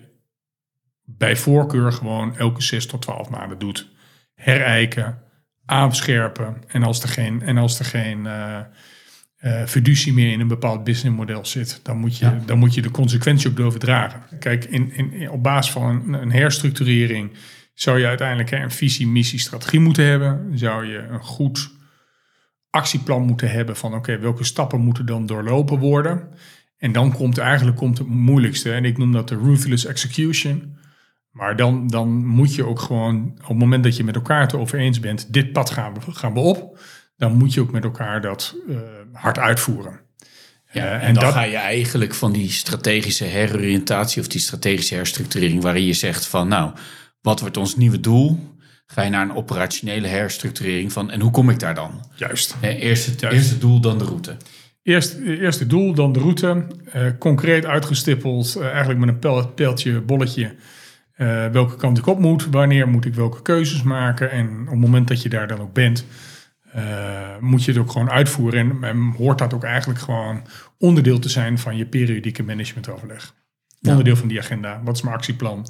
bij 1.05 1.35
voorkeur 1.35 1.91
gewoon 1.91 2.37
elke 2.37 2.61
6 2.61 2.85
tot 2.85 3.01
12 3.01 3.29
maanden 3.29 3.59
doet. 3.59 3.91
Herijken, 4.35 5.21
aanscherpen 5.65 6.55
en 6.67 6.83
als 6.83 7.03
er 7.03 7.09
geen, 7.09 7.41
en 7.41 7.57
als 7.57 7.79
er 7.79 7.85
geen 7.85 8.25
eh, 8.27 8.59
fiducie 9.65 10.13
meer 10.13 10.31
in 10.31 10.39
een 10.39 10.47
bepaald 10.47 10.83
businessmodel 10.83 11.45
zit, 11.45 11.79
dan 11.83 11.97
moet 11.97 12.17
je, 12.17 12.25
Ja. 12.25 12.39
dan 12.45 12.57
moet 12.57 12.73
je 12.73 12.81
de 12.81 12.91
consequentie 12.91 13.49
ook 13.49 13.55
durven 13.55 13.79
dragen. 13.79 14.21
Kijk, 14.39 14.65
in, 14.65 14.93
in, 14.93 15.11
in- 15.13 15.29
op 15.29 15.43
basis 15.43 15.71
van 15.71 15.83
een, 15.89 16.13
een 16.21 16.31
herstructurering 16.31 17.31
zou 17.73 17.99
je 17.99 18.07
uiteindelijk 18.07 18.49
hè, 18.49 18.57
een 18.57 18.71
visie, 18.71 19.07
missie, 19.07 19.39
strategie 19.39 19.79
moeten 19.79 20.05
hebben. 20.05 20.57
Zou 20.57 20.85
je 20.85 20.97
een 20.97 21.23
goed 21.23 21.71
actieplan 22.69 23.21
moeten 23.21 23.51
hebben 23.51 23.75
van 23.75 23.93
oké, 23.93 24.19
welke 24.19 24.43
stappen 24.43 24.79
moeten 24.81 25.05
dan 25.05 25.25
doorlopen 25.25 25.79
worden. 25.79 26.27
En 26.77 26.91
dan 26.91 27.13
komt 27.13 27.37
eigenlijk 27.37 27.77
komt 27.77 27.97
het 27.97 28.07
moeilijkste. 28.07 28.73
En 28.73 28.85
ik 28.85 28.97
noem 28.97 29.11
dat 29.11 29.27
de 29.27 29.37
ruthless 29.37 29.85
execution. 29.85 30.77
Maar 31.33 31.55
dan, 31.55 31.87
dan 31.87 32.25
moet 32.25 32.55
je 32.55 32.65
ook 32.65 32.79
gewoon, 32.79 33.31
op 33.41 33.47
het 33.47 33.57
moment 33.57 33.83
dat 33.83 33.97
je 33.97 34.03
met 34.03 34.15
elkaar 34.15 34.41
het 34.41 34.53
over 34.53 34.79
eens 34.79 34.99
bent, 34.99 35.33
dit 35.33 35.51
pad 35.51 35.69
gaan 35.69 35.93
we, 35.93 35.99
gaan 36.11 36.33
we 36.33 36.39
op. 36.39 36.79
Dan 37.17 37.37
moet 37.37 37.53
je 37.53 37.61
ook 37.61 37.71
met 37.71 37.83
elkaar 37.83 38.21
dat 38.21 38.55
eh, 38.69 38.75
hard 39.13 39.39
uitvoeren. 39.39 39.99
Ja, 40.71 40.83
Eh, 40.85 40.93
en, 40.93 40.99
en 41.01 41.13
dan 41.13 41.23
dat- 41.23 41.33
ga 41.33 41.43
je 41.43 41.55
eigenlijk 41.57 42.13
van 42.13 42.31
die 42.31 42.49
strategische 42.51 43.23
heroriëntatie 43.25 44.21
of 44.21 44.27
die 44.27 44.41
strategische 44.41 44.95
herstructurering, 44.95 45.61
waarin 45.61 45.85
je 45.85 45.93
zegt 45.93 46.25
van 46.25 46.47
nou, 46.47 46.71
wat 47.21 47.39
wordt 47.39 47.57
ons 47.57 47.75
nieuwe 47.75 47.99
doel? 47.99 48.51
Ga 48.85 49.01
je 49.01 49.09
naar 49.09 49.21
een 49.29 49.35
operationele 49.35 50.07
herstructurering 50.07 50.91
van 50.91 51.11
en 51.11 51.21
hoe 51.21 51.31
kom 51.31 51.49
ik 51.49 51.59
daar 51.59 51.75
dan? 51.75 51.91
Juist. 52.15 52.55
Eerst, 52.61 53.05
het, 53.05 53.19
Juist. 53.19 53.37
eerst 53.37 53.49
het 53.49 53.61
doel, 53.61 53.79
dan 53.79 53.97
de 53.97 54.03
route. 54.05 54.37
Eerst, 54.83 55.17
eerst 55.25 55.59
het 55.59 55.69
doel, 55.69 55.93
dan 55.93 56.13
de 56.13 56.19
route. 56.19 56.67
eh, 56.91 57.01
concreet 57.19 57.65
uitgestippeld, 57.65 58.57
eigenlijk 58.61 58.99
met 58.99 59.09
een 59.09 59.53
pijltje, 59.55 60.01
bolletje. 60.01 60.55
Eh, 61.13 61.47
welke 61.47 61.75
kant 61.75 61.97
ik 61.97 62.07
op 62.07 62.19
moet, 62.19 62.45
wanneer 62.45 62.87
moet 62.87 63.05
ik 63.05 63.15
welke 63.15 63.41
keuzes 63.41 63.83
maken. 63.83 64.31
En 64.31 64.61
op 64.61 64.67
het 64.67 64.79
moment 64.79 65.07
dat 65.07 65.21
je 65.21 65.29
daar 65.29 65.47
dan 65.47 65.59
ook 65.59 65.73
bent, 65.73 66.05
uh, 66.75 67.37
moet 67.39 67.63
je 67.63 67.71
het 67.71 67.79
ook 67.79 67.91
gewoon 67.91 68.09
uitvoeren. 68.09 68.59
En, 68.59 68.83
en, 68.89 69.13
hoort 69.17 69.37
dat 69.37 69.53
ook 69.53 69.63
eigenlijk 69.63 69.99
gewoon 69.99 70.41
onderdeel 70.77 71.19
te 71.19 71.29
zijn 71.29 71.57
van 71.59 71.77
je 71.77 71.85
periodieke 71.85 72.43
managementoverleg. 72.43 73.35
Ja. 73.79 73.89
Onderdeel 73.89 74.15
van 74.15 74.27
die 74.27 74.39
agenda. 74.39 74.81
Wat 74.83 74.95
is 74.95 75.01
mijn 75.01 75.15
actieplan? 75.15 75.67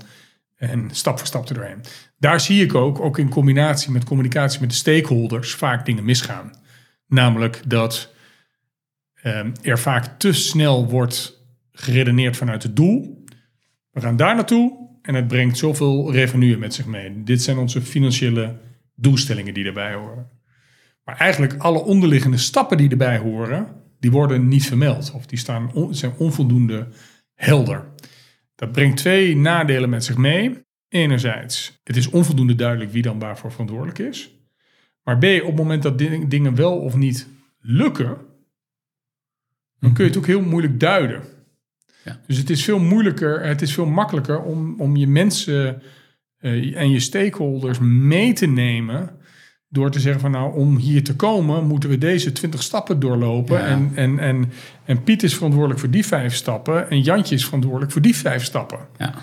En 0.55 0.89
stap 0.91 1.17
voor 1.17 1.27
stap 1.27 1.50
er 1.50 1.55
doorheen. 1.55 1.81
Daar 2.17 2.39
zie 2.39 2.63
ik 2.63 2.75
ook, 2.75 3.00
ook 3.00 3.17
in 3.17 3.29
combinatie 3.29 3.91
met 3.91 4.03
communicatie 4.03 4.59
met 4.59 4.69
de 4.69 4.75
stakeholders, 4.75 5.55
vaak 5.55 5.85
dingen 5.85 6.05
misgaan. 6.05 6.51
Namelijk 7.07 7.62
dat 7.65 8.13
um, 9.23 9.53
er 9.62 9.79
vaak 9.79 10.19
te 10.19 10.33
snel 10.33 10.89
wordt 10.89 11.45
geredeneerd 11.71 12.38
vanuit 12.38 12.63
het 12.63 12.75
doel. 12.75 13.23
We 13.91 14.01
gaan 14.01 14.17
daar 14.17 14.35
naartoe 14.35 14.83
en 15.03 15.15
het 15.15 15.27
brengt 15.27 15.57
zoveel 15.57 16.12
revenue 16.12 16.57
met 16.57 16.74
zich 16.74 16.86
mee. 16.86 17.24
Dit 17.24 17.41
zijn 17.41 17.57
onze 17.57 17.81
financiële 17.81 18.55
doelstellingen 18.95 19.53
die 19.53 19.65
erbij 19.65 19.93
horen. 19.93 20.29
Maar 21.03 21.17
eigenlijk 21.17 21.57
alle 21.57 21.83
onderliggende 21.83 22.38
stappen 22.38 22.77
die 22.77 22.89
erbij 22.89 23.17
horen, 23.17 23.67
die 24.00 24.12
worden 24.12 24.48
niet 24.48 24.65
vermeld. 24.65 25.12
Of 25.12 25.25
die 25.25 25.38
staan 25.38 25.72
zijn 25.89 26.13
onvoldoende 26.17 26.88
helder. 27.33 27.91
Dat 28.55 28.72
brengt 28.72 28.98
twee 28.98 29.36
nadelen 29.36 29.89
met 29.89 30.03
zich 30.03 30.17
mee. 30.17 30.62
Enerzijds, 30.89 31.79
het 31.83 31.95
is 31.95 32.10
onvoldoende 32.10 32.55
duidelijk 32.55 32.91
wie 32.91 33.01
dan 33.01 33.19
waarvoor 33.19 33.51
verantwoordelijk 33.51 34.00
is. 34.00 34.36
Maar 35.03 35.17
B, 35.17 35.24
op 35.24 35.48
het 35.48 35.55
moment 35.55 35.83
dat 35.83 35.98
dingen 36.27 36.55
wel 36.55 36.79
of 36.79 36.95
niet 36.95 37.27
lukken, 37.60 38.17
dan 39.79 39.93
kun 39.93 40.03
je 40.03 40.10
het 40.10 40.19
ook 40.19 40.27
heel 40.27 40.41
moeilijk 40.41 40.79
duiden. 40.79 41.24
Ja. 42.03 42.19
Dus 42.27 42.38
het 42.38 42.50
is 42.50 42.63
veel 42.63 42.79
moeilijker, 42.79 43.45
het 43.45 43.62
is 43.62 43.74
veel 43.74 43.86
makkelijker 43.86 44.41
om, 44.41 44.81
om 44.81 44.95
je 44.95 45.07
mensen 45.07 45.81
uh, 46.39 46.77
en 46.77 46.89
je 46.89 47.00
stakeholders 47.00 47.79
mee 47.79 48.33
te 48.33 48.45
nemen. 48.45 49.10
Door 49.69 49.91
te 49.91 50.00
zeggen 50.00 50.22
van 50.22 50.31
nou, 50.31 50.55
om 50.55 50.77
hier 50.77 51.03
te 51.03 51.15
komen 51.15 51.67
moeten 51.67 51.89
we 51.89 51.98
deze 51.98 52.31
twintig 52.31 52.63
stappen 52.63 53.00
doorlopen. 53.00 53.65
En, 53.65 53.91
en, 53.95 54.19
en, 54.19 54.51
en 54.86 55.03
Piet 55.03 55.24
is 55.24 55.33
verantwoordelijk 55.33 55.79
voor 55.79 55.89
die 55.89 56.05
vijf 56.05 56.36
stappen. 56.36 56.89
En 56.89 57.01
Jantje 57.01 57.36
is 57.36 57.45
verantwoordelijk 57.45 57.91
voor 57.91 58.01
die 58.01 58.15
vijf 58.15 58.43
stappen. 58.43 58.79
Ja. 58.98 59.13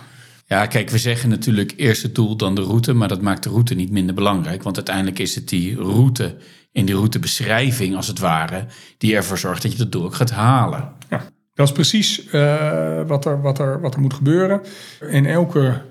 Ja, 0.46 0.66
kijk, 0.66 0.90
we 0.90 0.98
zeggen 0.98 1.28
natuurlijk 1.28 1.72
eerst 1.76 2.02
het 2.02 2.14
doel, 2.14 2.36
dan 2.36 2.54
de 2.54 2.60
route. 2.60 2.92
Maar 2.92 3.08
dat 3.08 3.22
maakt 3.22 3.42
de 3.42 3.48
route 3.48 3.74
niet 3.74 3.90
minder 3.90 4.14
belangrijk. 4.14 4.62
Want 4.62 4.76
uiteindelijk 4.76 5.18
is 5.18 5.34
het 5.34 5.48
die 5.48 5.76
route 5.76 6.36
in 6.72 6.86
die 6.86 6.94
routebeschrijving, 6.94 7.96
als 7.96 8.06
het 8.06 8.18
ware, 8.18 8.66
die 8.98 9.16
ervoor 9.16 9.38
zorgt 9.38 9.62
dat 9.62 9.72
je 9.72 9.78
het 9.78 9.92
doel 9.92 10.04
ook 10.04 10.14
gaat 10.14 10.30
halen. 10.30 10.92
Ja. 11.10 11.22
Dat 11.54 11.68
is 11.68 11.74
precies 11.74 12.26
uh, 12.26 13.06
wat, 13.06 13.24
er, 13.24 13.40
wat, 13.40 13.58
er, 13.58 13.80
wat 13.80 13.94
er 13.94 14.00
moet 14.00 14.14
gebeuren. 14.14 14.60
In 15.08 15.26
elke 15.26 15.84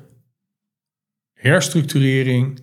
herstructurering 1.33 2.61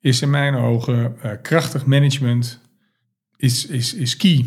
is 0.00 0.22
in 0.22 0.30
mijn 0.30 0.54
ogen 0.54 1.16
uh, 1.24 1.32
krachtig 1.42 1.86
management 1.86 2.60
is, 3.36 3.66
is, 3.66 3.94
is 3.94 4.16
key. 4.16 4.46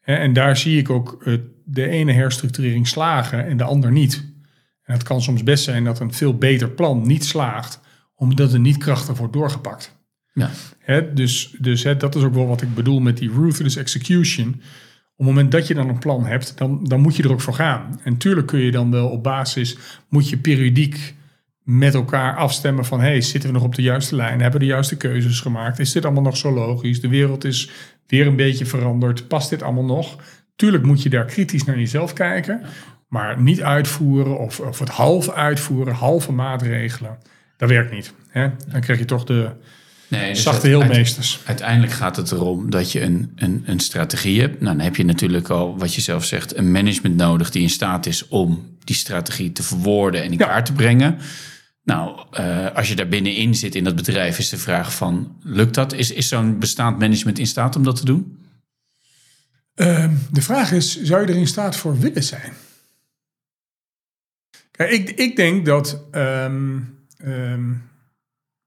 En 0.00 0.32
daar 0.32 0.56
zie 0.56 0.78
ik 0.78 0.90
ook 0.90 1.22
uh, 1.24 1.38
de 1.64 1.88
ene 1.88 2.12
herstructurering 2.12 2.88
slagen 2.88 3.46
en 3.46 3.56
de 3.56 3.64
ander 3.64 3.92
niet. 3.92 4.28
En 4.82 4.92
het 4.92 5.02
kan 5.02 5.22
soms 5.22 5.42
best 5.42 5.64
zijn 5.64 5.84
dat 5.84 6.00
een 6.00 6.12
veel 6.12 6.38
beter 6.38 6.70
plan 6.70 7.06
niet 7.06 7.24
slaagt, 7.24 7.80
omdat 8.14 8.52
het 8.52 8.60
niet 8.60 8.78
krachtig 8.78 9.18
wordt 9.18 9.32
doorgepakt. 9.32 9.98
Ja. 10.32 10.50
Dus 11.14 11.56
dus 11.58 11.82
dat 11.82 12.14
is 12.14 12.22
ook 12.22 12.34
wel 12.34 12.46
wat 12.46 12.62
ik 12.62 12.74
bedoel 12.74 13.00
met 13.00 13.16
die 13.16 13.30
ruthless 13.30 13.76
execution. 13.76 14.62
Op 15.20 15.26
het 15.26 15.34
moment 15.34 15.52
dat 15.52 15.66
je 15.66 15.74
dan 15.74 15.88
een 15.88 15.98
plan 15.98 16.26
hebt, 16.26 16.58
dan, 16.58 16.80
dan 16.84 17.00
moet 17.00 17.16
je 17.16 17.22
er 17.22 17.32
ook 17.32 17.40
voor 17.40 17.54
gaan. 17.54 18.00
En 18.04 18.16
tuurlijk 18.16 18.46
kun 18.46 18.60
je 18.60 18.70
dan 18.70 18.90
wel 18.90 19.08
op 19.08 19.22
basis, 19.22 19.78
moet 20.08 20.28
je 20.28 20.36
periodiek 20.36 21.14
met 21.62 21.94
elkaar 21.94 22.36
afstemmen 22.36 22.84
van... 22.84 23.00
hey, 23.00 23.20
zitten 23.20 23.50
we 23.50 23.56
nog 23.56 23.64
op 23.64 23.74
de 23.74 23.82
juiste 23.82 24.16
lijn? 24.16 24.40
Hebben 24.40 24.60
we 24.60 24.66
de 24.66 24.72
juiste 24.72 24.96
keuzes 24.96 25.40
gemaakt? 25.40 25.78
Is 25.78 25.92
dit 25.92 26.04
allemaal 26.04 26.22
nog 26.22 26.36
zo 26.36 26.52
logisch? 26.52 27.00
De 27.00 27.08
wereld 27.08 27.44
is 27.44 27.70
weer 28.06 28.26
een 28.26 28.36
beetje 28.36 28.66
veranderd. 28.66 29.28
Past 29.28 29.50
dit 29.50 29.62
allemaal 29.62 29.84
nog? 29.84 30.16
Tuurlijk 30.56 30.84
moet 30.84 31.02
je 31.02 31.08
daar 31.08 31.24
kritisch 31.24 31.64
naar 31.64 31.78
jezelf 31.78 32.12
kijken. 32.12 32.62
Maar 33.08 33.40
niet 33.40 33.62
uitvoeren 33.62 34.38
of, 34.38 34.60
of 34.60 34.78
het 34.78 34.88
half 34.88 35.30
uitvoeren, 35.30 35.94
halve 35.94 36.32
maatregelen. 36.32 37.18
Dat 37.56 37.68
werkt 37.68 37.92
niet. 37.92 38.14
Hè? 38.28 38.48
Dan 38.68 38.80
krijg 38.80 38.98
je 38.98 39.04
toch 39.04 39.24
de, 39.24 39.50
Nee, 40.10 40.32
dus 40.32 40.42
Zachte 40.42 40.66
heelmeesters. 40.66 41.40
Uiteindelijk 41.44 41.92
gaat 41.92 42.16
het 42.16 42.32
erom 42.32 42.70
dat 42.70 42.92
je 42.92 43.00
een, 43.00 43.32
een, 43.36 43.62
een 43.66 43.80
strategie 43.80 44.40
hebt. 44.40 44.60
Nou, 44.60 44.76
dan 44.76 44.84
heb 44.84 44.96
je 44.96 45.04
natuurlijk 45.04 45.48
al, 45.48 45.78
wat 45.78 45.94
je 45.94 46.00
zelf 46.00 46.24
zegt, 46.24 46.56
een 46.56 46.70
management 46.70 47.16
nodig 47.16 47.50
die 47.50 47.62
in 47.62 47.70
staat 47.70 48.06
is 48.06 48.28
om 48.28 48.76
die 48.84 48.96
strategie 48.96 49.52
te 49.52 49.62
verwoorden 49.62 50.22
en 50.22 50.32
in 50.32 50.38
kaart 50.38 50.66
te 50.66 50.72
brengen. 50.72 51.18
Nou, 51.84 52.26
uh, 52.40 52.74
als 52.74 52.88
je 52.88 52.96
daar 52.96 53.08
binnenin 53.08 53.54
zit 53.54 53.74
in 53.74 53.84
dat 53.84 53.96
bedrijf, 53.96 54.38
is 54.38 54.48
de 54.48 54.58
vraag 54.58 54.94
van, 54.94 55.36
lukt 55.42 55.74
dat? 55.74 55.92
Is, 55.92 56.10
is 56.10 56.28
zo'n 56.28 56.58
bestaand 56.58 56.98
management 56.98 57.38
in 57.38 57.46
staat 57.46 57.76
om 57.76 57.84
dat 57.84 57.96
te 57.96 58.04
doen? 58.04 58.38
Uh, 59.74 60.10
de 60.30 60.42
vraag 60.42 60.72
is, 60.72 61.02
zou 61.02 61.20
je 61.20 61.26
er 61.26 61.38
in 61.38 61.46
staat 61.46 61.76
voor 61.76 61.98
willen 61.98 62.24
zijn? 62.24 62.52
Kijk, 64.70 64.90
ik, 64.90 65.10
ik 65.10 65.36
denk 65.36 65.66
dat 65.66 66.02
um, 66.12 66.98
um, 67.24 67.89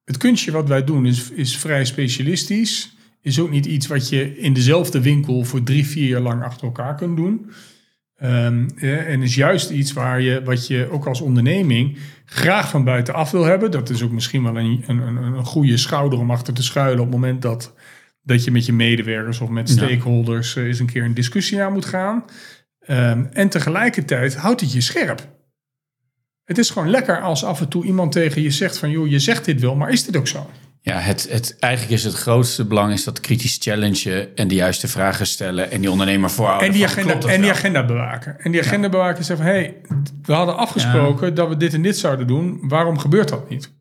het 0.05 0.17
kunstje 0.17 0.51
wat 0.51 0.67
wij 0.67 0.83
doen 0.83 1.05
is, 1.05 1.31
is 1.31 1.57
vrij 1.57 1.85
specialistisch. 1.85 2.97
Is 3.21 3.39
ook 3.39 3.49
niet 3.49 3.65
iets 3.65 3.87
wat 3.87 4.09
je 4.09 4.37
in 4.37 4.53
dezelfde 4.53 5.01
winkel 5.01 5.43
voor 5.43 5.63
drie, 5.63 5.85
vier 5.87 6.07
jaar 6.07 6.21
lang 6.21 6.43
achter 6.43 6.67
elkaar 6.67 6.95
kunt 6.95 7.17
doen. 7.17 7.51
Um, 8.23 8.69
en 8.77 9.21
is 9.21 9.35
juist 9.35 9.69
iets 9.69 9.93
waar 9.93 10.21
je, 10.21 10.43
wat 10.43 10.67
je 10.67 10.87
ook 10.91 11.07
als 11.07 11.21
onderneming 11.21 11.97
graag 12.25 12.69
van 12.69 12.83
buitenaf 12.83 13.31
wil 13.31 13.43
hebben. 13.43 13.71
Dat 13.71 13.89
is 13.89 14.01
ook 14.01 14.11
misschien 14.11 14.43
wel 14.43 14.57
een, 14.57 14.83
een, 14.87 15.15
een 15.15 15.45
goede 15.45 15.77
schouder 15.77 16.19
om 16.19 16.31
achter 16.31 16.53
te 16.53 16.63
schuilen 16.63 16.99
op 16.99 17.05
het 17.05 17.15
moment 17.15 17.41
dat, 17.41 17.73
dat 18.21 18.43
je 18.43 18.51
met 18.51 18.65
je 18.65 18.73
medewerkers 18.73 19.39
of 19.39 19.49
met 19.49 19.69
stakeholders 19.69 20.55
uh, 20.55 20.65
eens 20.65 20.79
een 20.79 20.85
keer 20.85 21.03
een 21.03 21.13
discussie 21.13 21.61
aan 21.61 21.73
moet 21.73 21.85
gaan. 21.85 22.25
Um, 22.87 23.25
en 23.25 23.49
tegelijkertijd 23.49 24.35
houdt 24.35 24.61
het 24.61 24.73
je 24.73 24.81
scherp. 24.81 25.32
Het 26.45 26.57
is 26.57 26.69
gewoon 26.69 26.89
lekker 26.89 27.21
als 27.21 27.43
af 27.43 27.59
en 27.59 27.67
toe 27.67 27.85
iemand 27.85 28.11
tegen 28.11 28.41
je 28.41 28.51
zegt 28.51 28.77
van... 28.77 28.89
joh, 28.89 29.09
je 29.09 29.19
zegt 29.19 29.45
dit 29.45 29.61
wel, 29.61 29.75
maar 29.75 29.91
is 29.91 30.03
dit 30.03 30.17
ook 30.17 30.27
zo? 30.27 30.49
Ja, 30.81 30.97
het, 30.97 31.27
het, 31.29 31.55
eigenlijk 31.59 31.93
is 31.93 32.03
het 32.03 32.13
grootste 32.13 32.65
belang 32.65 32.93
is 32.93 33.03
dat 33.03 33.19
kritisch 33.19 33.57
challengen 33.61 34.35
en 34.35 34.47
de 34.47 34.55
juiste 34.55 34.87
vragen 34.87 35.27
stellen 35.27 35.71
en 35.71 35.81
die 35.81 35.91
ondernemer 35.91 36.29
voorhouden. 36.29 36.67
En 36.67 36.73
die 36.73 36.85
agenda, 36.85 37.19
en 37.19 37.41
die 37.41 37.49
agenda 37.49 37.85
bewaken. 37.85 38.39
En 38.39 38.51
die 38.51 38.61
agenda 38.61 38.89
bewaken 38.89 39.23
zeggen 39.23 39.45
van 39.45 39.55
hé, 39.55 39.61
hey, 39.61 39.81
we 40.21 40.33
hadden 40.33 40.57
afgesproken 40.57 41.35
dat 41.35 41.49
we 41.49 41.57
dit 41.57 41.73
en 41.73 41.81
dit 41.81 41.97
zouden 41.97 42.27
doen. 42.27 42.59
Waarom 42.67 42.99
gebeurt 42.99 43.29
dat 43.29 43.49
niet? 43.49 43.73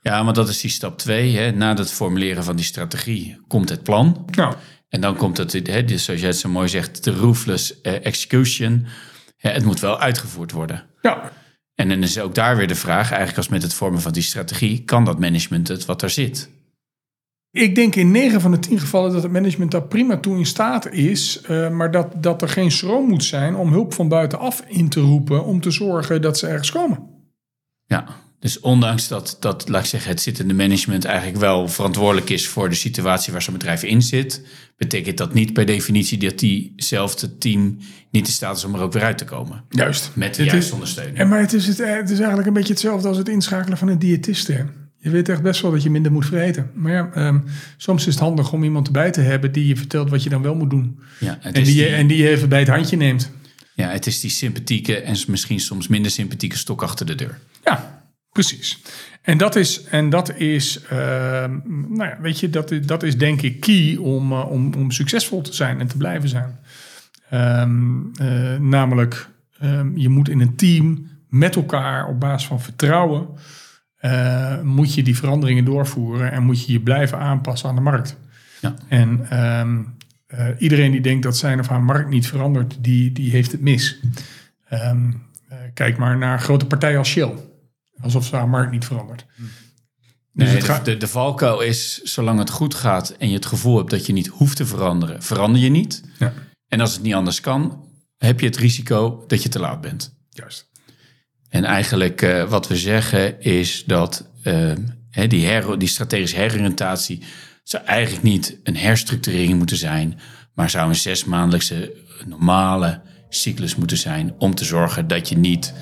Ja, 0.00 0.22
maar 0.22 0.34
dat 0.34 0.48
is 0.48 0.60
die 0.60 0.70
stap 0.70 0.98
twee. 0.98 1.52
Na 1.52 1.74
het 1.74 1.92
formuleren 1.92 2.44
van 2.44 2.56
die 2.56 2.64
strategie 2.64 3.38
komt 3.48 3.68
het 3.68 3.82
plan. 3.82 4.26
Nou. 4.30 4.54
En 4.88 5.00
dan 5.00 5.16
komt 5.16 5.36
het, 5.36 5.52
hè, 5.66 5.84
dus 5.84 6.04
zoals 6.04 6.20
jij 6.20 6.28
het 6.28 6.38
zo 6.38 6.48
mooi 6.48 6.68
zegt, 6.68 7.04
de 7.04 7.12
ruthless 7.12 7.80
eh, 7.80 8.06
execution. 8.06 8.86
Ja, 9.36 9.50
het 9.50 9.64
moet 9.64 9.80
wel 9.80 9.98
uitgevoerd 9.98 10.52
worden. 10.52 10.84
Ja. 11.00 11.32
En 11.80 11.88
dan 11.88 12.02
is 12.02 12.20
ook 12.20 12.34
daar 12.34 12.56
weer 12.56 12.66
de 12.68 12.74
vraag, 12.74 13.08
eigenlijk 13.08 13.36
als 13.36 13.48
met 13.48 13.62
het 13.62 13.74
vormen 13.74 14.00
van 14.00 14.12
die 14.12 14.22
strategie, 14.22 14.84
kan 14.84 15.04
dat 15.04 15.18
management 15.18 15.68
het 15.68 15.84
wat 15.84 16.02
er 16.02 16.10
zit? 16.10 16.50
Ik 17.50 17.74
denk 17.74 17.94
in 17.96 18.10
9 18.10 18.40
van 18.40 18.50
de 18.50 18.58
10 18.58 18.78
gevallen 18.78 19.12
dat 19.12 19.22
het 19.22 19.32
management 19.32 19.70
daar 19.70 19.82
prima 19.82 20.16
toe 20.16 20.38
in 20.38 20.46
staat 20.46 20.90
is, 20.90 21.42
uh, 21.50 21.70
maar 21.70 21.90
dat, 21.90 22.22
dat 22.22 22.42
er 22.42 22.48
geen 22.48 22.70
schroom 22.70 23.08
moet 23.08 23.24
zijn 23.24 23.54
om 23.56 23.72
hulp 23.72 23.94
van 23.94 24.08
buitenaf 24.08 24.64
in 24.66 24.88
te 24.88 25.00
roepen 25.00 25.44
om 25.44 25.60
te 25.60 25.70
zorgen 25.70 26.22
dat 26.22 26.38
ze 26.38 26.46
ergens 26.46 26.70
komen. 26.70 26.98
Ja, 27.84 28.06
dus 28.40 28.60
ondanks 28.60 29.08
dat, 29.08 29.36
dat, 29.40 29.68
laat 29.68 29.82
ik 29.82 29.88
zeggen, 29.88 30.10
het 30.10 30.20
zittende 30.20 30.54
management 30.54 31.04
eigenlijk 31.04 31.38
wel 31.38 31.68
verantwoordelijk 31.68 32.30
is 32.30 32.48
voor 32.48 32.68
de 32.68 32.74
situatie 32.74 33.32
waar 33.32 33.42
zo'n 33.42 33.52
bedrijf 33.52 33.82
in 33.82 34.02
zit, 34.02 34.42
betekent 34.76 35.16
dat 35.16 35.34
niet 35.34 35.52
per 35.52 35.66
definitie 35.66 36.18
dat 36.18 36.38
diezelfde 36.38 37.38
team 37.38 37.78
niet 38.10 38.26
in 38.26 38.32
staat 38.32 38.56
is 38.56 38.64
om 38.64 38.74
er 38.74 38.80
ook 38.80 38.92
weer 38.92 39.02
uit 39.02 39.18
te 39.18 39.24
komen. 39.24 39.64
Juist. 39.68 40.10
Met 40.14 40.34
de 40.34 40.44
juiste 40.44 40.74
ondersteuning. 40.74 41.18
En 41.18 41.28
maar 41.28 41.40
het 41.40 41.52
is, 41.52 41.66
het, 41.66 41.78
het 41.78 42.10
is 42.10 42.18
eigenlijk 42.18 42.46
een 42.46 42.52
beetje 42.52 42.72
hetzelfde 42.72 43.08
als 43.08 43.16
het 43.16 43.28
inschakelen 43.28 43.78
van 43.78 43.88
een 43.88 43.98
diëtiste. 43.98 44.66
Je 44.96 45.10
weet 45.10 45.28
echt 45.28 45.42
best 45.42 45.60
wel 45.60 45.70
dat 45.70 45.82
je 45.82 45.90
minder 45.90 46.12
moet 46.12 46.26
vreten. 46.26 46.70
Maar 46.74 46.92
ja, 46.92 47.10
ehm, 47.14 47.38
soms 47.76 48.06
is 48.06 48.14
het 48.14 48.22
handig 48.22 48.52
om 48.52 48.64
iemand 48.64 48.86
erbij 48.86 49.10
te 49.10 49.20
hebben 49.20 49.52
die 49.52 49.66
je 49.66 49.76
vertelt 49.76 50.10
wat 50.10 50.22
je 50.22 50.30
dan 50.30 50.42
wel 50.42 50.54
moet 50.54 50.70
doen. 50.70 50.98
Ja, 51.18 51.38
en, 51.42 51.52
die, 51.52 51.64
die, 51.64 51.86
en 51.86 52.06
die 52.06 52.22
je 52.22 52.28
even 52.28 52.48
bij 52.48 52.58
het 52.58 52.68
handje 52.68 52.96
neemt. 52.96 53.30
Ja, 53.74 53.88
het 53.88 54.06
is 54.06 54.20
die 54.20 54.30
sympathieke 54.30 55.00
en 55.00 55.16
misschien 55.26 55.60
soms 55.60 55.88
minder 55.88 56.10
sympathieke 56.10 56.58
stok 56.58 56.82
achter 56.82 57.06
de 57.06 57.14
deur. 57.14 57.38
Ja, 57.64 57.99
Precies. 58.32 58.82
En 59.22 59.38
dat 59.38 59.56
is, 59.56 59.84
en 59.84 60.10
dat 60.10 60.36
is 60.36 60.84
uh, 60.92 60.98
nou 61.88 62.04
ja, 62.04 62.18
weet 62.20 62.40
je, 62.40 62.50
dat, 62.50 62.74
dat 62.82 63.02
is 63.02 63.18
denk 63.18 63.42
ik 63.42 63.60
key 63.60 63.96
om, 63.96 64.32
uh, 64.32 64.50
om, 64.50 64.74
om 64.74 64.90
succesvol 64.90 65.40
te 65.40 65.54
zijn 65.54 65.80
en 65.80 65.86
te 65.86 65.96
blijven 65.96 66.28
zijn. 66.28 66.58
Um, 67.32 68.10
uh, 68.22 68.56
namelijk, 68.56 69.28
um, 69.62 69.96
je 69.96 70.08
moet 70.08 70.28
in 70.28 70.40
een 70.40 70.56
team 70.56 71.08
met 71.28 71.56
elkaar 71.56 72.08
op 72.08 72.20
basis 72.20 72.48
van 72.48 72.60
vertrouwen, 72.60 73.28
eh, 73.96 74.60
moet 74.60 74.94
je 74.94 75.02
die 75.02 75.16
veranderingen 75.16 75.64
doorvoeren 75.64 76.32
en 76.32 76.42
moet 76.42 76.64
je 76.64 76.72
je 76.72 76.80
blijven 76.80 77.18
aanpassen 77.18 77.68
aan 77.68 77.74
de 77.74 77.80
markt. 77.80 78.16
Ja. 78.60 78.74
En 78.88 79.38
um, 79.60 79.94
iedereen 80.58 80.90
die 80.90 81.00
denkt 81.00 81.22
dat 81.22 81.36
zijn 81.36 81.60
of 81.60 81.68
haar 81.68 81.82
markt 81.82 82.10
niet 82.10 82.26
verandert, 82.26 82.76
die, 82.80 83.12
die 83.12 83.30
heeft 83.30 83.52
het 83.52 83.60
mis. 83.60 84.00
kijk 85.74 85.96
maar 85.96 86.18
naar 86.18 86.40
grote 86.40 86.66
partijen 86.66 86.98
als 86.98 87.08
Shell. 87.08 87.32
Alsof 88.02 88.30
de 88.30 88.36
markt 88.36 88.72
niet 88.72 88.84
verandert. 88.84 89.26
Dus 89.36 89.48
Nee, 90.32 90.62
de, 90.62 90.80
de, 90.82 90.96
de 90.96 91.08
valkuil 91.08 91.60
is, 91.60 92.02
zolang 92.02 92.38
het 92.38 92.50
goed 92.50 92.74
gaat 92.74 93.10
en 93.10 93.28
je 93.28 93.34
het 93.34 93.46
gevoel 93.46 93.76
hebt 93.76 93.90
dat 93.90 94.06
je 94.06 94.12
niet 94.12 94.26
hoeft 94.26 94.56
te 94.56 94.66
veranderen, 94.66 95.22
verander 95.22 95.60
je 95.60 95.68
niet. 95.68 96.02
ja, 96.18 96.32
En 96.68 96.80
als 96.80 96.92
het 96.92 97.02
niet 97.02 97.14
anders 97.14 97.40
kan, 97.40 97.84
heb 98.16 98.40
je 98.40 98.46
het 98.46 98.56
risico 98.56 99.24
dat 99.26 99.42
je 99.42 99.48
te 99.48 99.58
laat 99.58 99.80
bent. 99.80 100.16
juist. 100.28 100.68
En 101.48 101.64
eigenlijk 101.64 102.22
eh, 102.22 102.44
wat 102.44 102.68
we 102.68 102.76
zeggen 102.76 103.40
is 103.40 103.84
dat 103.86 104.30
eh, 104.42 104.72
hè, 105.10 105.26
die, 105.26 105.46
her, 105.46 105.78
die 105.78 105.88
strategische 105.88 106.36
heroriëntatie 106.36 107.22
zou 107.62 107.84
eigenlijk 107.84 108.22
niet 108.22 108.56
een 108.62 108.76
herstructurering 108.76 109.58
moeten 109.58 109.76
zijn, 109.76 110.20
maar 110.54 110.70
zou 110.70 110.88
een 110.88 110.94
zesmaandelijkse 110.94 111.92
normale 112.26 113.00
cyclus 113.28 113.76
moeten 113.76 113.96
zijn 113.96 114.34
om 114.38 114.54
te 114.54 114.64
zorgen 114.64 115.06
dat 115.08 115.28
je 115.28 115.36
niet 115.36 115.74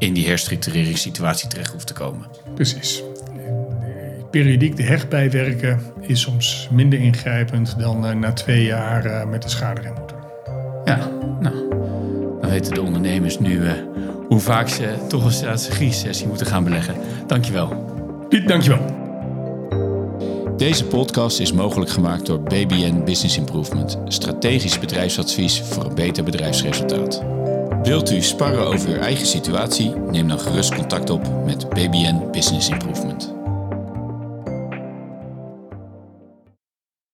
in 0.00 0.14
die 0.14 0.26
herstructureringssituatie 0.26 1.48
terecht 1.48 1.72
hoeft 1.72 1.86
te 1.86 1.92
komen. 1.92 2.26
Precies. 2.54 3.02
Periodiek 4.30 4.76
de 4.76 4.82
hecht 4.82 5.08
bijwerken 5.08 5.80
is 6.00 6.20
soms 6.20 6.68
minder 6.70 6.98
ingrijpend 6.98 7.78
dan 7.78 8.06
eh, 8.06 8.14
na 8.14 8.32
twee 8.32 8.64
jaar 8.64 9.04
eh, 9.04 9.28
met 9.28 9.42
de 9.42 9.48
schade 9.48 9.80
erin 9.80 9.94
moeten. 9.98 10.16
Ja, 10.84 11.10
nou, 11.40 11.68
dan 12.40 12.50
weten 12.50 12.74
de 12.74 12.82
ondernemers 12.82 13.38
nu 13.38 13.66
eh, 13.66 13.72
hoe 14.28 14.40
vaak 14.40 14.68
ze 14.68 14.94
toch 15.08 15.24
een 15.24 15.32
strategie-sessie 15.32 16.26
moeten 16.26 16.46
gaan 16.46 16.64
beleggen. 16.64 16.94
Dankjewel. 17.26 17.68
Piet, 18.28 18.48
dankjewel. 18.48 18.98
Deze 20.56 20.84
podcast 20.84 21.40
is 21.40 21.52
mogelijk 21.52 21.90
gemaakt 21.90 22.26
door 22.26 22.42
BBN 22.42 23.04
Business 23.04 23.36
Improvement, 23.36 23.98
strategisch 24.08 24.78
bedrijfsadvies 24.78 25.60
voor 25.60 25.84
een 25.84 25.94
beter 25.94 26.24
bedrijfsresultaat. 26.24 27.39
Wilt 27.82 28.10
u 28.10 28.22
sparren 28.22 28.66
over 28.66 28.88
uw 28.88 29.00
eigen 29.00 29.26
situatie? 29.26 29.90
Neem 29.90 30.28
dan 30.28 30.40
gerust 30.40 30.74
contact 30.74 31.10
op 31.10 31.44
met 31.44 31.68
BBN 31.68 32.30
Business 32.30 32.68
Improvement. 32.68 33.39